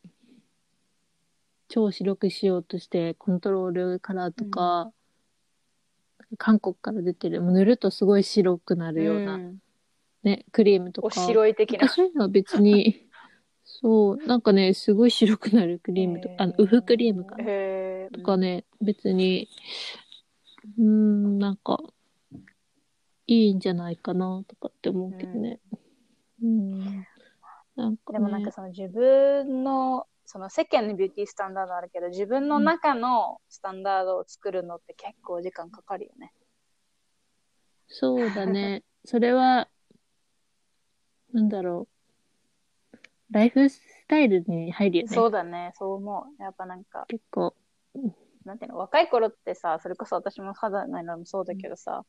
[1.68, 4.92] 超白くしようとして、コントロールカラーとか、
[6.38, 9.62] 韓国から出てる、もう塗るとすごい白くなるような、ん
[10.24, 11.22] ね、クリームとおか。
[11.22, 11.88] 白い的な。
[11.88, 13.08] そういうのは別に、
[13.64, 17.46] そう、なんかね、すごい白くなるクリームとか、あの、ウフクリームかな。
[18.12, 19.50] とかね、別に、
[20.78, 21.82] うーん、なんか、
[23.28, 25.60] いいんじゃないかな、とかって思うけどね。
[26.42, 27.06] うん。
[27.76, 36.34] なんか、ね、でもなんかその自分の、その世間のビューティースタンダードあるけど、自分の中のスタンダードを作るのって結構時間かかるよね。
[37.88, 38.84] そうだね。
[39.06, 39.70] それは、
[41.32, 41.88] なんだろ
[42.92, 42.98] う。
[43.32, 45.16] ライフスタイルに入るよね。
[45.16, 46.44] そうだね、そう思う。
[46.44, 47.56] やっぱなんか、結構。
[48.44, 52.04] なんていうの、若い頃ってさ、それこそ私も肌なのもそうだけどさ、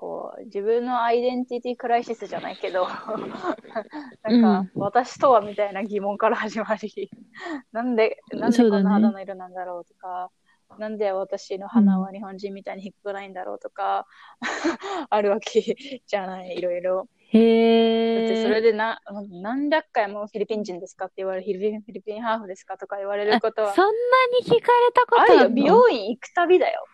[0.00, 2.88] こう、自分のアイデンティティクライシスじゃないけど、
[4.24, 7.10] なんか、私とはみたいな疑問から始まり、
[7.70, 10.30] なんで、なんでこんな肌の色なんだろうとか、
[10.78, 14.06] なんで私の鼻は日本人みたいに低くないんだろうとか、
[15.10, 16.96] あるわけじゃない、いろいろ。
[16.96, 18.60] だっへてそれえ。
[18.62, 19.02] でな
[19.42, 23.92] 何百回もフィリピン人ですかって言われる、フィリピンフィリピンハーフですかとか言われることはそんな
[24.40, 24.62] に聞かれ
[24.94, 25.16] たこ。
[25.16, 26.86] とあるの美容院行くたびだよ。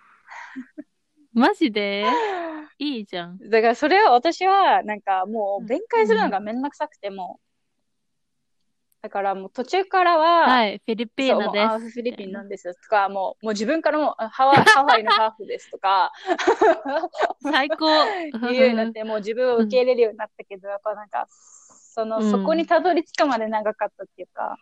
[1.37, 2.05] マジで？
[2.79, 3.39] いいじゃん。
[3.39, 7.41] だからそれは私はなんかもう弁解するのがめんどくさくても、
[9.03, 11.63] だからもう途中からは、はい、フィリピそうもうーノです。
[11.63, 16.11] あフィリピンなんですとか、もうもう自分からもあハワイ ハワイのハーフですとか。
[17.43, 17.87] 最高。
[18.43, 22.31] 言うようになって、もう自分を受け入れるようになったけど、やっぱなんか、その、うん。
[22.31, 24.59] そこにたどり着くまで長かったっていうか、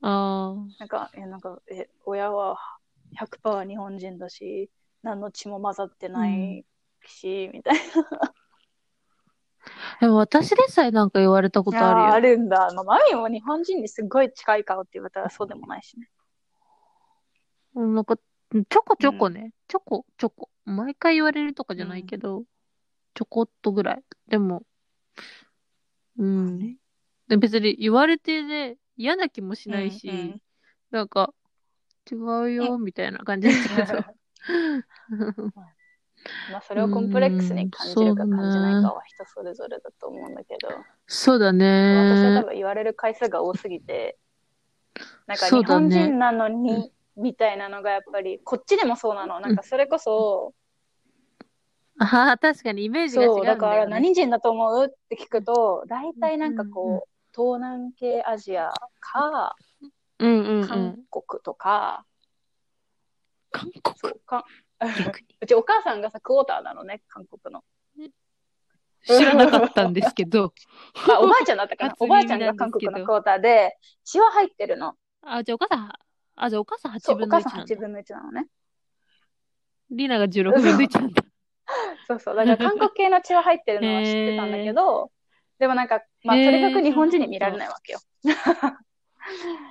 [0.00, 2.58] あなんか、え、なんか、え、親は
[3.16, 4.70] 100%日本人だし、
[5.02, 6.64] 何の血も混ざってない
[7.06, 7.80] し、みたいな。
[8.26, 8.34] あ。
[10.00, 12.36] でも私でさえなんか言われたことあーああるよ。
[12.36, 12.72] るんだ。
[12.74, 16.08] まあ、マミも日本人にすごい近い顔って言われたらそうでもないしね。
[17.74, 19.52] うんなんか、ちょこちょこね。
[19.68, 20.50] ちょこちょこ。
[20.64, 22.44] 毎回言われるとかじゃないけど、
[23.14, 24.02] ちょこっとぐらい。
[24.28, 24.62] でも、
[26.18, 26.76] うん。
[27.28, 30.42] で別に言われてね、嫌な気もしないし、うんうん
[30.90, 31.32] なんか、
[32.10, 34.04] 違うよ、みたいな感じだけど。
[36.50, 40.68] まあ、それをコンプレックスに感じるかうん感じないかは人それぞれだと思うんだけど、
[41.06, 42.46] そうだ私は多ね。
[42.46, 44.18] 分言われる回数が多すぎて、
[45.26, 49.40] なんか日本人なのに、みたいなのがやっぱり、こっちでもそうなの。
[49.40, 50.54] なんかそれこそ、
[51.98, 54.86] ああ、確かにイメージが違うんそう、だから何人だと思う？
[54.86, 59.56] って聞くと、大体なんかこう、東南系アジアか、
[60.18, 60.68] うんうんうん。
[60.68, 62.04] 韓国とか、
[63.52, 64.44] 韓国か。
[65.40, 67.62] うちお母さんがさ、クォーターなのね、韓国の。
[69.04, 70.54] 知らなかったんですけど。
[71.10, 71.90] あ、おばあちゃんだったかな？
[71.90, 74.96] 初おばあちゃんが韓国のクォーターで、血は入ってるの。
[75.22, 75.92] あ、じゃあお母さん、
[76.36, 77.78] あ、じゃあお母さん8そう、お分の1母さんなんだ8。
[77.78, 78.48] 分の1なのね。
[79.90, 81.24] リナが16分の1なんだ。
[82.06, 82.36] そうそう。
[82.36, 85.10] だから韓国系の血は入ってるのは知ってたんだけど、
[85.58, 88.00] でもなんか、まあ、とにかく日本人に見られないわけよ。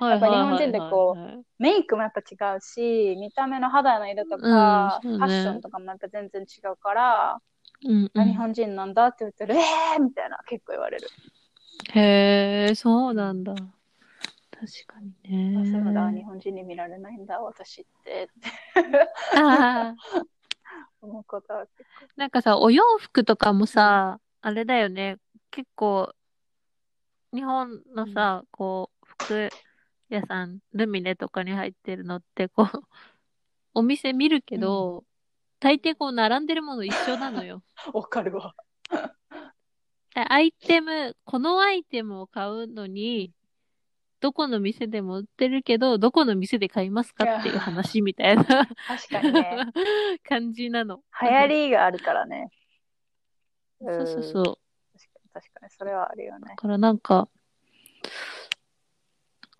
[0.00, 7.40] やっぱ日本人でこうメイクもやっぱ違うし、見た目の肌の色とか、うんねファッションとかもやっぱ全然違うから、
[7.84, 11.08] うんうん、あ日本人なんだって言ってる、えーみたいな結構言われる。
[11.94, 13.54] へえ、そうなんだ。
[13.54, 16.22] 確かにあそうだ、日ね。
[16.22, 18.28] 本人に見られないんだ、私って、
[21.00, 21.66] 思うことは。
[22.16, 25.16] なんかさ、お洋服とかもさ、あれだよね。
[25.50, 26.14] 結構、
[27.34, 28.91] 日本のさ、こ
[29.22, 29.50] う、服
[30.08, 32.66] 屋さん、ルミネとかに入ってるのって、こう、
[33.74, 35.04] お店見るけど、
[35.60, 37.62] 大抵こう並んでるもの一緒なのよ。
[37.94, 38.54] わかるわ。
[40.14, 43.32] アイテム、このアイテムを買うのに、
[44.20, 48.66] どこの店でも売ってるけど、どこの店で買いますかっていう話みたいな確
[49.08, 49.66] かにね。
[50.22, 51.00] 感じなの。
[51.20, 52.50] 流行りがあるからね。
[53.80, 54.42] そうそうそう。
[54.42, 54.54] うん
[54.92, 56.56] 確かに、確かに、それはあるよねだ。
[56.56, 57.28] からなんか、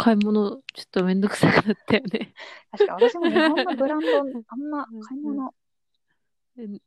[0.03, 2.35] 買い物、ちょっとめんどくさくなったよね。
[2.73, 4.07] 確かに、私も日本のブランド、
[4.49, 5.55] あんま買い物
[6.57, 6.81] めん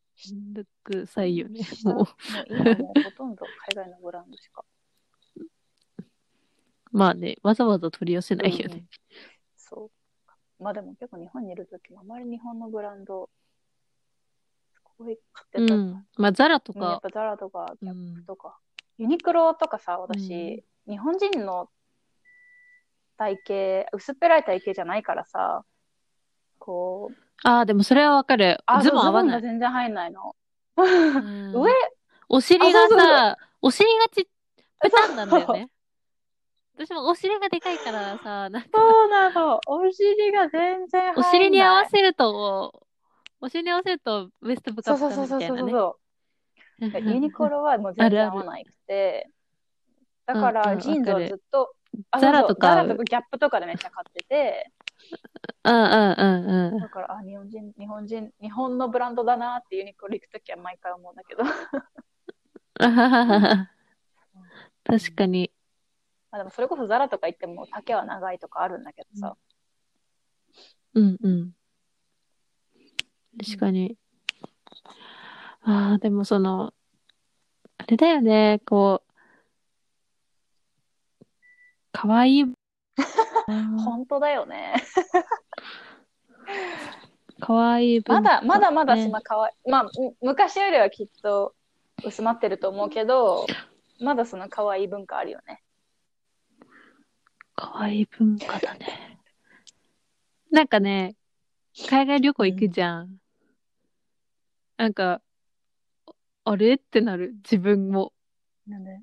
[0.53, 1.63] どくさいよね。
[1.63, 2.05] したもう。
[2.49, 4.65] 今もうほとんど海外のブランドしか。
[6.91, 8.85] まあね、わざわざ取り寄せないようんね。
[9.55, 9.91] そ
[10.59, 10.63] う。
[10.63, 13.29] まあでも結構日本にいるときもあまり日本のブランド、
[14.73, 15.73] すごい買ってた。
[15.73, 16.07] うん。
[16.17, 18.59] まあ、ザラとか、うんやっぱザラとか、ギャッうんプとか。
[18.97, 21.69] ユニクロとかさ、私、日本人の
[23.17, 23.39] 体
[23.83, 25.63] 型、薄っぺらい体型じゃないからさ、
[26.59, 28.57] こう、ああ、でもそれはわかる。
[28.65, 29.41] あ、ズボン合わない。
[29.41, 30.35] が全然入んないの。
[30.77, 30.83] う
[31.21, 31.71] ん 上、
[32.29, 34.27] お尻がさ、お尻がち、
[34.81, 35.69] ペタンなんだよね。
[36.77, 39.61] 私もお尻がでかいからさ、なんかそうなの。
[39.67, 41.25] お尻が全然入んない。
[41.29, 42.85] お尻に合わせると、
[43.39, 45.71] お尻に合わせるとウエストブカそうブそうそうそうそうカみたいなね。
[45.71, 45.99] そ
[46.79, 47.13] う。
[47.13, 49.29] ユニクロはもう全然合わなくて、
[50.25, 51.84] だかうんうんらジーンズはずっと、あ
[52.19, 54.71] ザラとかザラとかギャップとかでめっちゃ買ってて、
[55.63, 56.23] うんうんう
[56.71, 56.79] んうん。
[56.79, 61.43] だから、あ、日本人、日本人、日本のブランドだなってユニクロ行くときは毎回思うんだけど。
[64.83, 65.51] 確かに。
[66.31, 69.35] まあでもそれこそザラとか行っても丈は長いとかあるんだけどさ。
[70.93, 71.55] うんうん。
[73.43, 73.97] 確かに。
[75.61, 76.73] ああ、でもその、
[77.77, 79.11] あれだよね、こう、
[81.95, 82.45] かわいい。
[83.85, 84.75] 本当だよね。
[87.39, 89.69] かわいい文化まだ、まだまだねそんな可愛い。
[89.69, 91.55] まあ、む昔よりはきっと
[92.03, 93.47] 薄まってると思うけど、
[94.01, 95.63] まだその可愛い文化あるよね。
[97.55, 99.19] かわいい文化だね。
[100.51, 101.15] なんかね、
[101.89, 103.17] 海外旅行行くじゃん。
[104.75, 105.21] なんか、
[106.43, 106.73] あれ？
[106.73, 108.11] ってなる、自分も。
[108.67, 108.99] なんで？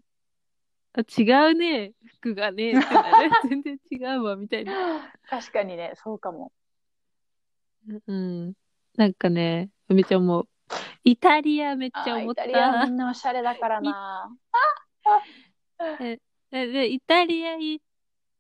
[0.94, 3.30] あ違うね、服がね、ってなる。
[3.48, 5.10] 全然違うわ、みたいな。
[5.28, 6.52] 確かにね、そうかも。
[8.06, 8.52] うん。
[8.96, 10.48] なんかね、めっちゃ思う。
[11.04, 12.42] イタリアめっちゃあーイ思った。
[12.42, 14.30] タリアみんなおしゃれだからな。
[16.00, 16.18] で
[16.50, 17.80] でイタリアい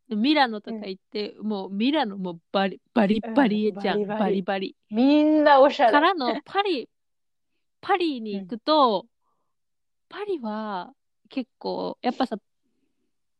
[0.08, 4.76] ミラノとか行って、もうミラノもバリバリバリじゃん、うんバリバリバリバリ。
[4.90, 5.92] みんなおしゃれ。
[5.92, 6.88] からのパリ、
[7.80, 9.06] パリに行くと、
[10.08, 10.92] パリは
[11.32, 12.38] 結構、やっぱさ、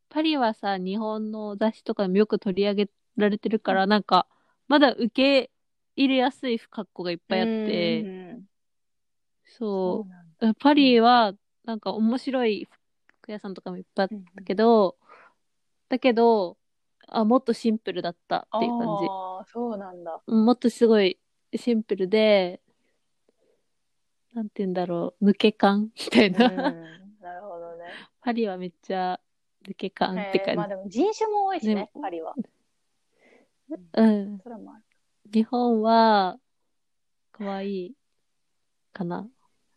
[0.09, 4.27] パリはさ、日本の雑誌とかでもよく取り上げられてるから、なんか、
[4.67, 5.51] まだ受け
[5.95, 8.47] 入れやすい格好がいっぱいあって、うん
[9.45, 12.67] そうなんだパリは、なんか面白い
[13.21, 14.97] 服屋さんとかもいっぱいあったけど、
[15.89, 16.57] だけど、
[17.07, 19.05] あ、もっとシンプルだったっていう感じ。
[19.05, 20.21] ああ、そうなんだ。
[20.25, 21.19] もっとすごい
[21.55, 22.61] シンプルで、
[24.33, 26.39] なんて言うんだろう、抜け感みたいうん、な。
[26.39, 27.02] なるほどね。
[28.23, 29.19] パリはめっちゃ
[29.67, 30.51] 抜け感って感じ。
[30.51, 32.33] えーまあでも人種も多いしねね、パリは。
[33.93, 34.39] うん。
[34.43, 34.83] それもある。
[35.31, 36.37] 日本は、
[37.31, 37.93] 可愛い
[38.93, 39.27] かな。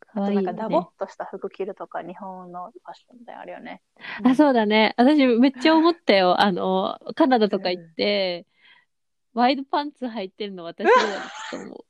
[0.01, 0.87] 可愛いよあとなんかダボね。
[0.89, 3.83] っとした服着るとか、日本のファッションみたいなのあるよね。
[4.23, 4.95] あ、そうだね。
[4.97, 6.41] 私めっちゃ思ったよ。
[6.41, 8.47] あの、 カナダとか行って、
[9.35, 10.93] ワイドパンツ履いてるの私だ
[11.51, 11.85] と思う。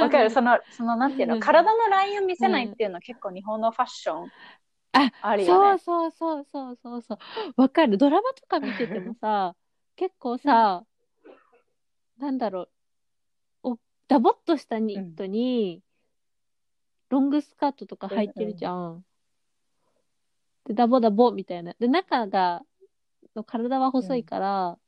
[0.00, 4.32] わかるその、その、なんていうの、うん体のラインを見せないっていうのは結構日本のファッション
[4.92, 5.78] ああるそうよね。
[5.78, 7.18] そうそうそうそうそう。
[7.56, 7.98] わかる。
[7.98, 9.54] ドラマとか見ててもさ、
[9.96, 10.84] 結構さ、
[12.18, 12.68] なんだろう、
[13.62, 15.82] おダボっとしたニットに、
[17.08, 19.04] ロングスカートとか履いてるじゃん。
[20.66, 21.74] で、ダボダボみたいな。
[21.78, 22.62] で、中が、
[23.34, 24.78] の体は細いから、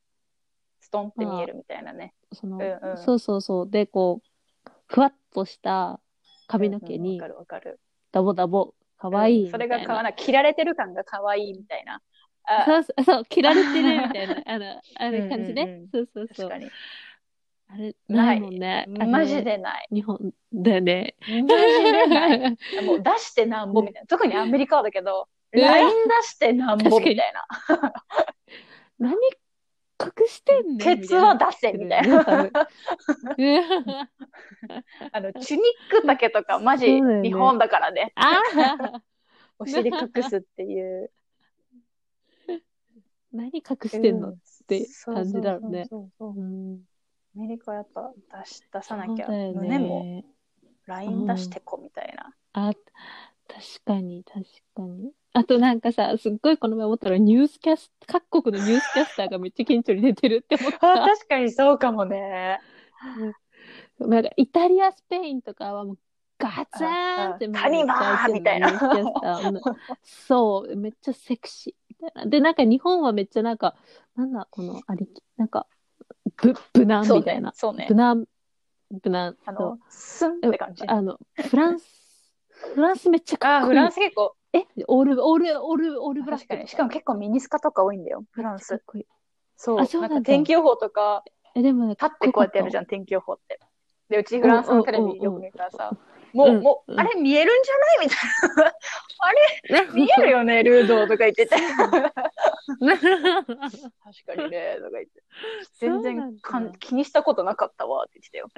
[0.81, 2.15] ストンって見えるみたいなね。
[2.33, 3.71] その、うんうんそうそうそう。
[3.71, 6.01] で、こう、ふわっとした
[6.47, 7.81] 髪の毛にうんうんわか、るわかる。
[8.13, 9.67] ダボダボ、かわいいみそたいな。
[9.67, 12.03] れがかわな、着られてる感が可愛いみたいな。
[12.45, 15.63] あそうそう、そう、着られてるみたいな、 あの、あれ感じね。
[15.63, 16.59] うんうんうんそうそうそう確か。
[16.59, 16.73] に。
[17.69, 18.87] あれ、なないいもんね。
[18.89, 19.43] マジ。
[19.43, 19.89] でない。
[19.93, 21.15] 日本だよね。
[21.27, 22.41] マジでない。
[22.85, 24.07] もう出してなんぼみたいな。
[24.07, 27.47] 特にアメリカはだけど、うん LINE 出してなんぼみたいな。
[28.99, 29.17] 何
[30.03, 32.25] 隠してんねんケツは出せみたいな。
[32.25, 32.51] な。
[35.13, 38.13] あの、チュニック丈とかマジ日本だからね。
[38.17, 38.41] あ
[39.59, 41.11] お尻隠すっていう。
[43.33, 45.89] 何隠してんのうんって感じだろうね。
[47.35, 50.27] アメリカはやっぱ出し出さなきゃ、そうだよ胸もね。
[50.87, 52.35] LINE 出してこみたいな。
[52.53, 52.73] あ、
[53.49, 55.13] 確かに、確かに。
[55.35, 61.01] あとなんかさ、すっごいこの前思ったらニュースキャス、各国のニュースキャスターがめっちゃ顕著に出てるって思っあた。
[61.07, 62.61] 確かにそうかもね。
[63.99, 65.99] なんかイタリア、スペインとかはもう
[66.39, 69.63] ガツーンってああカニバーみたいなニュースキャスターうん
[70.03, 72.27] そう、めっちゃセクシーみたいな。
[72.27, 73.75] で、なんか日本はめっちゃなんか、
[74.17, 75.67] なんだ、このありき、なんか、
[76.37, 77.51] ぶ、無難そうみたいな。。
[77.51, 77.95] ねそうね無。
[77.95, 78.25] 難、
[79.05, 79.37] 無難。
[79.47, 80.85] あのそう、スンって感じ。
[80.87, 82.33] あの、フランス、
[82.75, 83.79] フランスめっちゃかあ、っこいい。
[83.79, 86.69] フランス結構、え、オール、オール、オール、オールブラッ確かに。
[86.69, 89.07] しかも結構ミニスカとか多いんだよ、フランスいい。
[89.57, 89.81] そう。
[89.81, 92.85] あそうなんだか天気予報とか、え、でもね、立ってこうやってやるじゃん。
[92.85, 93.59] ん、天気予報って。
[94.09, 95.97] で、うちフランスのテレビよく見るからさ、
[96.35, 98.07] もう、うんもう、うんあれ見えるんじゃない？
[98.07, 99.93] みたいな。
[99.95, 101.57] 見えるよね、ルードとか言ってて。
[101.57, 101.63] 確
[104.27, 105.23] かにね、とか言って。
[105.79, 108.49] 全そうなんだ然かん気にしたことなかったわって言ってたよ。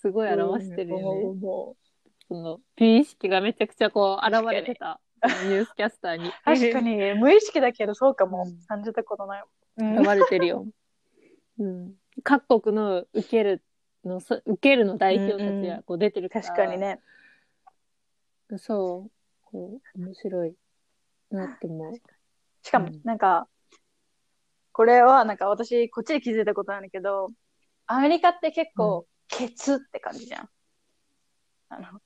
[0.00, 1.02] すごい表してるよね。
[1.02, 1.76] もうも
[2.28, 5.00] その、美意識がめちゃくちゃこう、現れてた。
[5.22, 6.28] ニュースキャスターに。
[6.28, 8.58] う 確かに、無意識だけど、そうかもうん。
[8.66, 9.44] 感じたことない。
[9.76, 10.66] うん現れてるよ。
[11.58, 11.94] うん。
[12.22, 13.62] 各国の受ける
[14.04, 16.44] の、そ受けるの代表たちがこう出てるから。
[16.44, 16.78] 確かに。
[16.78, 17.00] ね。
[18.58, 19.10] そう。
[19.42, 20.54] こう、面白い
[21.30, 21.94] なって思う。
[22.62, 23.48] しかもうん、なんか、
[24.72, 27.28] これは、なんか私、こっちで気づいたことなんだけど、
[27.86, 30.48] アメリカって結構、ケツって感じじゃん。
[31.68, 32.00] あの、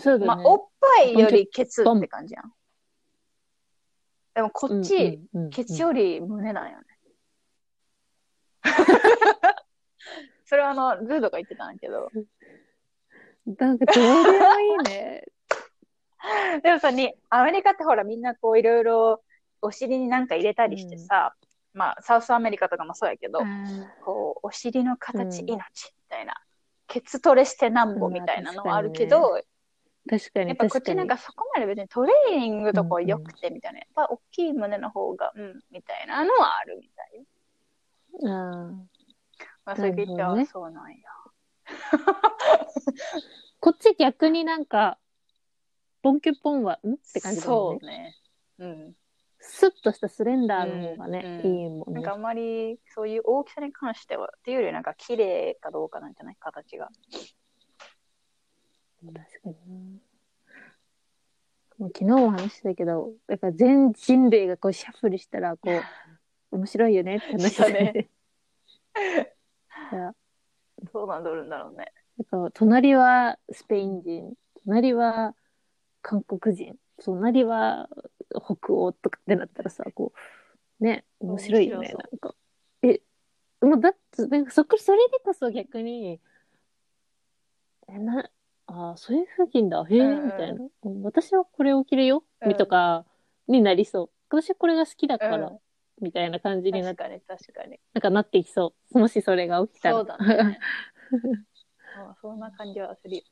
[0.00, 0.26] そうだね。
[0.26, 2.52] まあ、おっぱいよりケツって感じやん。
[4.34, 6.84] でもこっち、うんうんうんケツより胸なんよね。
[10.44, 12.10] それはあの、ルードが言ってたんだけど。
[13.46, 15.24] なんかどうでもいいね。
[16.62, 19.22] でもさ、に、アメリカってほらみんなこういろいろ
[19.62, 21.34] お尻になんか入れたりしてさ、
[21.72, 23.40] まあ、 South America とかもそうやけど、
[24.04, 26.34] こう、お尻の形うん命みたいな、
[26.86, 29.40] ケツトレしてなんぼみたいなのはあるけど、
[30.10, 30.82] 確かにやっぱこっ。
[30.82, 37.24] ちなんかそこまで別にトレーニングとかは良くてみたいな、やっぱ大きい胸の方が、うん、みたいなのはあるみたい。
[38.24, 38.28] あ
[39.64, 40.98] まあ、なるほどねそうなんや。
[43.60, 44.98] こっち逆になんか、
[46.02, 46.94] ポンキュポンは、ん？
[46.94, 48.16] って感じだもんね。
[48.58, 48.76] そうね。
[48.88, 48.96] うん。
[49.38, 52.14] スッとしたスレンダーの方がね、うんいいもんねなんか。
[52.14, 56.36] あんまりそういう大きさに関しては、っていうよりなんか綺麗かどうかなんじゃない？
[56.40, 56.88] 形が。
[59.06, 60.00] 確かにな。
[61.78, 65.80] もう昨日も話したけど、だから全人類がこうシャッフルしたら、こう、
[66.56, 68.10] 面白いよねって話そうね
[69.92, 70.12] いや
[70.92, 71.92] そうなんどるんだろうね。
[72.18, 74.34] なんか隣はスペイン人、
[74.64, 75.34] 隣は
[76.02, 77.88] 韓国人、隣は
[78.30, 80.12] 北欧とかってなったらさ、こ
[80.80, 82.34] う、ね、面白いよね、なんか。
[82.82, 83.00] え、
[83.60, 86.20] もうだって、なんかそこ、それでこそ逆に、
[87.88, 88.30] え、な、
[88.72, 90.64] あーそういう風景だ、へえ、うんうんみたいな。
[90.84, 93.04] うん私はこれを着るよ、うんとか、
[93.48, 94.10] になりそう。
[94.28, 95.58] 私はこれが好きだから、うん
[96.02, 97.78] みたいな感じにな確かに確かに。
[97.92, 98.98] なんかなっていきそう。
[98.98, 99.96] もしそれが起きたら。
[99.96, 100.58] そうだね。
[101.94, 103.22] あそんな感じはするよ。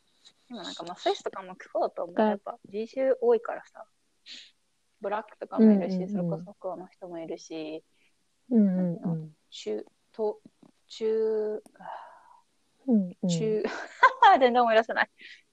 [0.51, 2.15] 今なんかまあスイスとかも聞こうと思う。
[2.15, 3.87] がやっぱ人種多いからさ。
[5.01, 7.83] ブラックとかもいるし、うんうんうんそれこそ黒の人もいるし、
[8.51, 9.37] うんうんうん。
[9.51, 10.41] 中、と、
[10.89, 11.63] 中、
[12.89, 13.63] うんうん、中、
[14.41, 15.11] 全然思い出せない。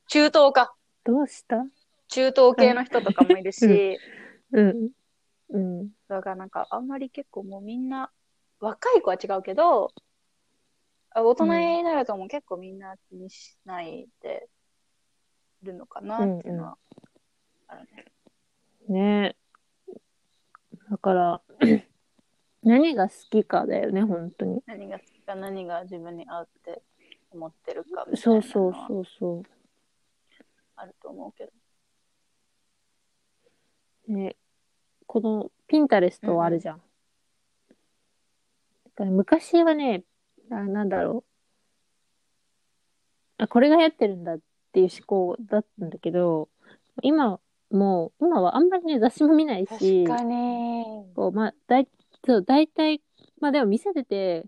[0.07, 0.73] 中東か。
[1.03, 1.65] どうした？
[2.07, 3.99] 中東系の人とかもいるし、
[4.51, 4.89] うん。
[5.49, 5.89] うん。
[6.07, 8.11] だからなんかあんまり結構もうみんな、
[8.59, 9.91] 若い子は違うけど、
[11.11, 14.49] あ大人になるともう結構みんな気にしないで
[15.63, 16.77] るのかなっていうのは
[17.67, 18.05] あるね。
[18.87, 19.35] ね
[20.89, 21.41] だから、
[22.63, 24.61] 何が好きかだよね、本当に。
[24.65, 26.81] 何が好きか何が自分に合うって
[27.35, 29.43] 思ってるかみたいそうなのはそうそうそ
[30.75, 31.51] あると思うけど。
[34.09, 34.11] う。
[34.13, 34.35] ね、
[35.07, 36.77] このピンタレストあるじゃん。
[36.77, 36.83] だ
[38.95, 40.03] から昔はね、
[40.51, 41.23] あなんだろ
[43.39, 43.43] う。
[43.43, 44.39] あ、これが流行ってるんだっ
[44.71, 46.49] ていう思考だったんだけど、
[47.01, 47.39] 今
[47.71, 50.85] もう、今はあんまりね、雑誌も見ないし、確かに。
[51.15, 51.87] こう、まあ、だい、
[52.25, 53.01] そう、大体、
[53.39, 54.45] まあでも見せてて、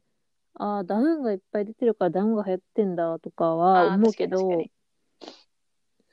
[0.59, 4.37] ああ、ダウンがいっぱい出てるからダウンが流行ってんだとかは思うけど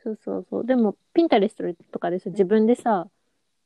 [0.03, 0.67] そうそうそう。
[0.67, 3.09] でも、ピンタレストとかでさ、自分でさ、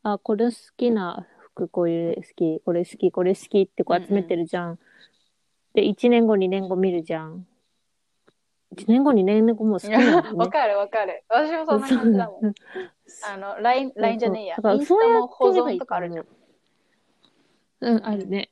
[0.05, 4.79] あ、これ好きな服、これ好き、これ好き、これ好きってこう集めてるじゃん。
[5.75, 7.45] で、1年後、2年後見るじゃん。
[8.77, 10.31] 1年後、2年後も好きなんだよね。
[10.39, 11.25] わかるわかる。
[11.29, 12.41] 私もそんな感じだもん。
[12.41, 12.55] そう
[13.27, 14.57] あの、LINE、LINE じゃねえや。
[14.57, 16.27] だからインスタも保存とかあるじゃん。
[17.81, 18.51] うん、あるね。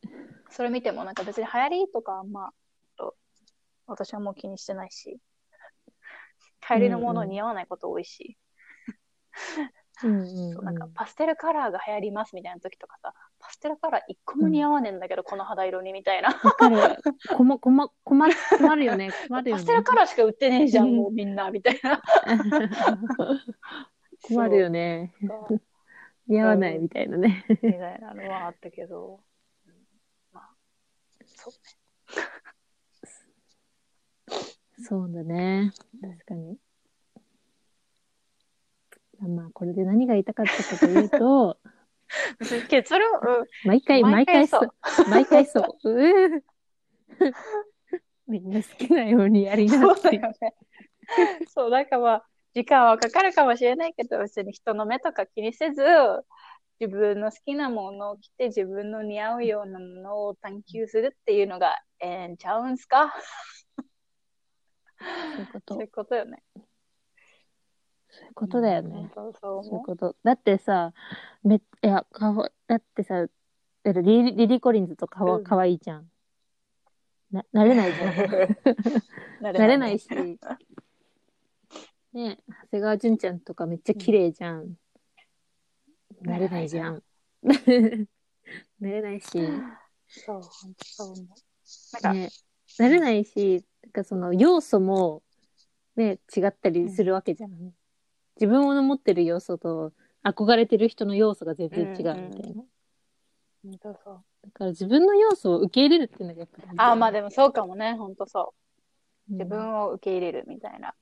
[0.56, 2.48] それ見てもなんか別に流行りとかあんま、
[2.96, 3.14] と
[3.86, 5.18] 私はもう気にしてないし。
[6.68, 8.38] 流行りのもの似合わないこと多いし。
[10.02, 16.30] うんうん、そうなんかパステルカラーが流行りますみたいな時とかさ、パステルカラー一個も似合わねえんだけど、この肌色にみたいな。
[16.30, 16.96] わかる。
[17.36, 19.10] こま、こま、困る、困るよね。
[19.28, 19.62] 困るよね。
[19.62, 22.02] パステルカラーしか売ってねえじゃん、うんもうみんな、みたいな。
[24.22, 25.14] 困るよね。
[26.26, 27.44] 似合わないみたいなね。
[27.50, 29.20] みたいなのはあったけど、
[31.46, 31.52] そう
[34.84, 35.72] そうだね。
[36.00, 36.58] 確かに。
[39.20, 41.58] まあ、これで何が言いたかったかというと、
[42.40, 42.66] ね。
[42.68, 44.70] 結論、うん毎回、毎毎回回そう。
[45.08, 45.90] 毎回そう。
[45.90, 46.42] うー
[48.28, 50.20] みんな好きなようにやりなそうっていう。
[50.20, 50.54] だよね。
[51.48, 55.82] そう、なんかまあ、時間はかかるかもしれないけど、別に人の目とか気にせず、
[56.78, 63.14] 自分の好きなものを着て、自分の似合うようなものを探求するっていうのが、ええんちゃうんすか？
[64.98, 65.04] そ
[65.38, 66.42] ういうことそういうことよね。
[68.08, 69.10] そういうことだよね。
[69.14, 70.16] そういう思こと。
[70.22, 70.92] だってさ、
[71.42, 73.26] め、いや、かわ、だってさ、
[73.82, 76.10] だってリリリコリンズとかはうんかわいいじゃん。
[77.30, 78.12] な、なれないじゃん。
[79.40, 80.08] なれないし。
[82.12, 84.76] ね長谷川純ちゃんとかめっちゃ綺麗じゃん。
[86.26, 87.02] なれないじゃん。
[88.80, 89.28] なれないし、
[90.08, 91.26] そう、本当そう思う。
[91.92, 92.28] なんか、ね、
[92.78, 95.22] なれないし、なんかその要素も
[95.96, 97.74] ね、違ったりするわけじゃん。
[98.36, 102.62] 自分の持ってる要素と憧れてる人の要素が全然違うみたいな。
[102.62, 102.68] うん
[103.64, 104.24] 本当そう。
[104.44, 108.54] だから自分の要素を受け入れるっていうのがやっぱああ、まあでもそうかもね、本当そ
[109.28, 109.32] う。
[109.32, 110.94] うん自分を受け入れるみたいな。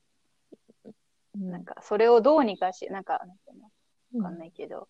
[1.35, 3.71] うんなんか、それをどうにかし、なんか、なんていうの？
[4.15, 4.87] うんわかんないけど、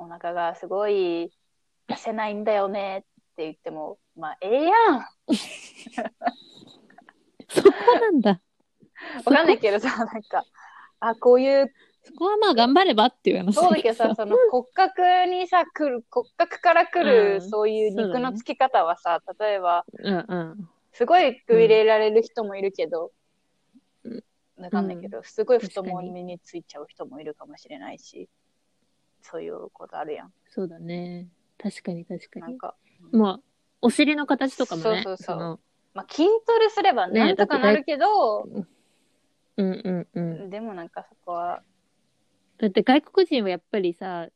[0.00, 1.30] お腹がすごい
[1.86, 3.02] 痩せないんだよねっ
[3.36, 5.06] て言っても、まあ、ええやん。
[7.48, 7.70] そこ
[8.00, 8.40] なんだ。
[9.26, 10.46] わかんないけどさ、なんか、
[11.00, 11.70] あ、こういう、
[12.02, 13.56] そこはまあ頑張ればっていう話。
[13.56, 17.50] そうだけどさ、その骨格にさ、来る、骨格から来る、うん。
[17.50, 20.70] そういう肉のつき方はさ、例えば、うんうん。
[20.92, 23.12] すごいくびれられる人もいるけど、
[24.04, 24.24] うん。
[24.56, 28.30] わかんないけど、すごい太ももについちゃう人もいるかもしれないし、
[29.22, 30.32] そういうことあるやん。
[30.48, 31.28] そうだね。
[31.58, 32.42] 確かに確かに。
[32.42, 32.74] なんか、
[33.12, 33.40] まあ、
[33.82, 35.02] お尻の形とかもね。
[35.04, 35.60] そうそうそうの
[35.92, 38.66] まあ、筋トレすればねなんとかなるけど、うん
[39.56, 40.50] うんうん。
[40.50, 41.62] でもなんかそこは、
[42.58, 44.28] だって外国人はやっぱりさ、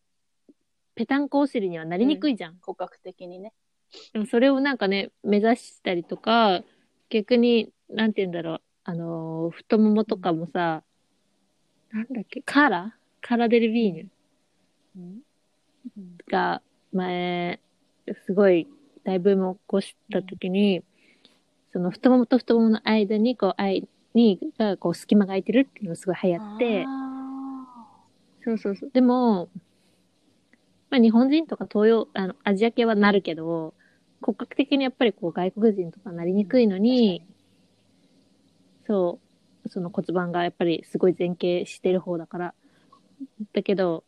[0.94, 2.58] ぺたんこお尻にはなりにくいじゃん。
[2.60, 3.52] 骨格的にね。
[4.12, 6.62] でもそれをなんかね、目指したりとか、
[7.10, 10.82] 逆に、なんて言うんだろう、あのー太ももとかもさ、
[11.92, 12.68] なんだっけ、カー？
[12.70, 14.10] ラカーラデルビーヌ
[16.30, 17.60] が前、
[18.26, 18.68] すごい
[19.04, 20.82] 大ブームを起こした時に、
[21.72, 26.84] その太ももと太ももの間に、こう、愛に、が、こう、隙間が空いてるっていうのがすごい流行って、
[28.44, 28.90] そうそうそう。
[28.92, 29.48] でも、
[30.90, 33.74] まあ日本人とか東洋、あの、アジア系はなるけど、
[34.22, 37.26] 骨格的にやっぱりこう外国人とかなりにくいのに、
[38.86, 39.18] そ
[39.64, 42.54] う、その骨盤がやっぱりすごい前傾してる方だから。
[43.52, 44.04] だけど、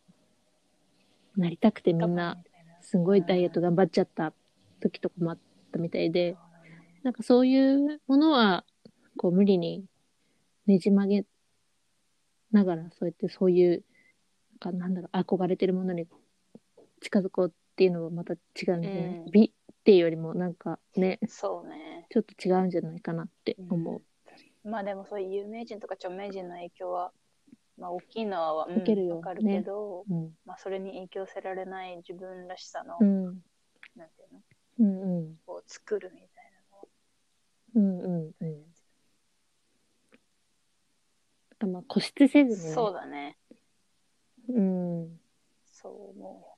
[1.37, 2.37] なりたくてみんな、
[2.81, 4.33] すごいダイエット頑張っちゃった
[4.81, 5.37] 時とかもあっ
[5.71, 6.35] たみたいで、
[7.03, 8.65] なんかそういうものは、
[9.17, 9.85] こう無理に
[10.67, 11.25] ねじ曲げ
[12.51, 13.83] ながら、そうやってそういう、
[14.61, 16.07] なんかなんだろう、憧れてるものに
[17.01, 22.07] 近づこうっていうのはまた違うんじゃない、うん美っていうよりもなんかね、そうね。
[22.09, 24.01] ちょっと違うんじゃないかなって思う。
[24.67, 27.13] まあでもそういう有名人とか著名人の影響は、
[27.77, 30.35] まあ大きいのは、うん受けるよわかるけど、うん。
[30.45, 33.25] まあそれに影響せられない自分らしさの、うん。
[33.95, 34.41] なんていうの、
[34.79, 35.39] うんうん。
[35.45, 36.89] こう作るみたいなのを
[37.75, 38.45] うんうんう
[41.67, 41.71] ん。
[41.71, 42.55] まあ固執せずにね。
[42.55, 43.37] そうだね。
[44.49, 45.05] うん。
[45.05, 45.07] っ
[45.65, 46.57] そう思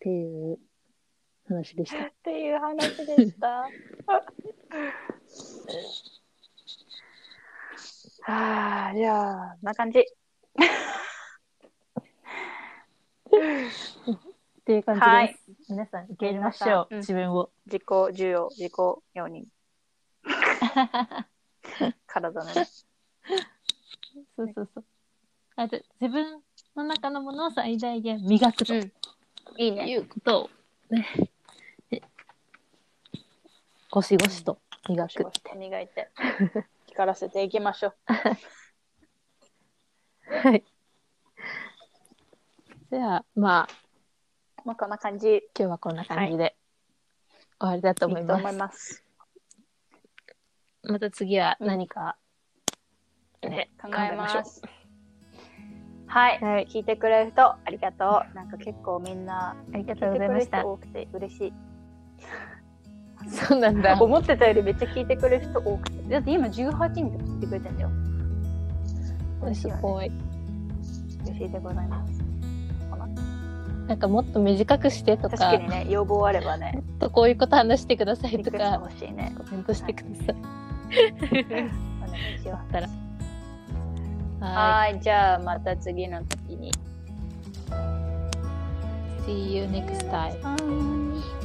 [0.00, 0.58] ていう
[1.48, 1.98] 話でしう。
[1.98, 2.06] た。
[2.06, 3.68] っていう話でした。
[8.26, 9.98] はあ、じゃあ、こんな感じ。
[9.98, 10.02] っ
[14.64, 15.10] ていう感じです。
[15.10, 15.36] はい
[15.68, 16.94] 皆さん受け入れましょう。
[16.94, 17.50] うん自分を。
[17.66, 18.72] 自己需要、自己
[19.12, 19.44] 容認。
[22.06, 22.64] 体のね。
[24.36, 24.84] そうそうそう。
[25.56, 26.42] あと自分
[26.76, 28.80] の中のものを最大限磨くとうん
[29.58, 29.96] いいいね。
[29.96, 30.50] うことを
[30.88, 31.06] ね、
[31.90, 32.00] ね
[33.90, 34.58] ゴシゴシと
[34.88, 35.54] 磨くって。
[35.58, 36.08] 磨いて、
[36.94, 37.94] 光らせていきましょう。
[40.48, 40.64] はい。
[42.90, 43.68] じゃあ、まあ、
[44.64, 45.28] まあ、こんな感じ。
[45.38, 46.56] い今日はこんな感じで
[47.58, 48.38] 終わりだと思います。
[48.38, 49.04] いと思います。
[50.84, 52.16] また次は何か、
[53.42, 54.44] ね、考えましょう。
[54.44, 54.62] す。
[56.06, 58.34] はい、はい聞いてくれる人ありがとう。
[58.36, 60.72] なんか結構みんなありがと聞いうてくれるございました人。
[60.72, 61.52] 多くて嬉しい。
[63.28, 63.96] そうなんだ。
[64.02, 66.10] 思ってたよりめっちゃ聞いてくれる人多くて。
[66.10, 67.90] だって今18人とか聞いてくれてんだよ。
[69.52, 70.10] すごい。
[71.24, 72.24] 嬉しいでございます。
[73.86, 79.34] なんかもっと短くしてとか、確かにね、要望あればねも、っとこういうこと話してくださいとか、欲しいね。
[79.36, 80.36] コメントしてください。
[82.02, 82.86] お願いしよだったら。
[82.86, 82.90] う。
[84.44, 86.68] ははい、じゃあまた次の時に。
[86.68, 86.72] い。
[89.26, 91.43] See you next time.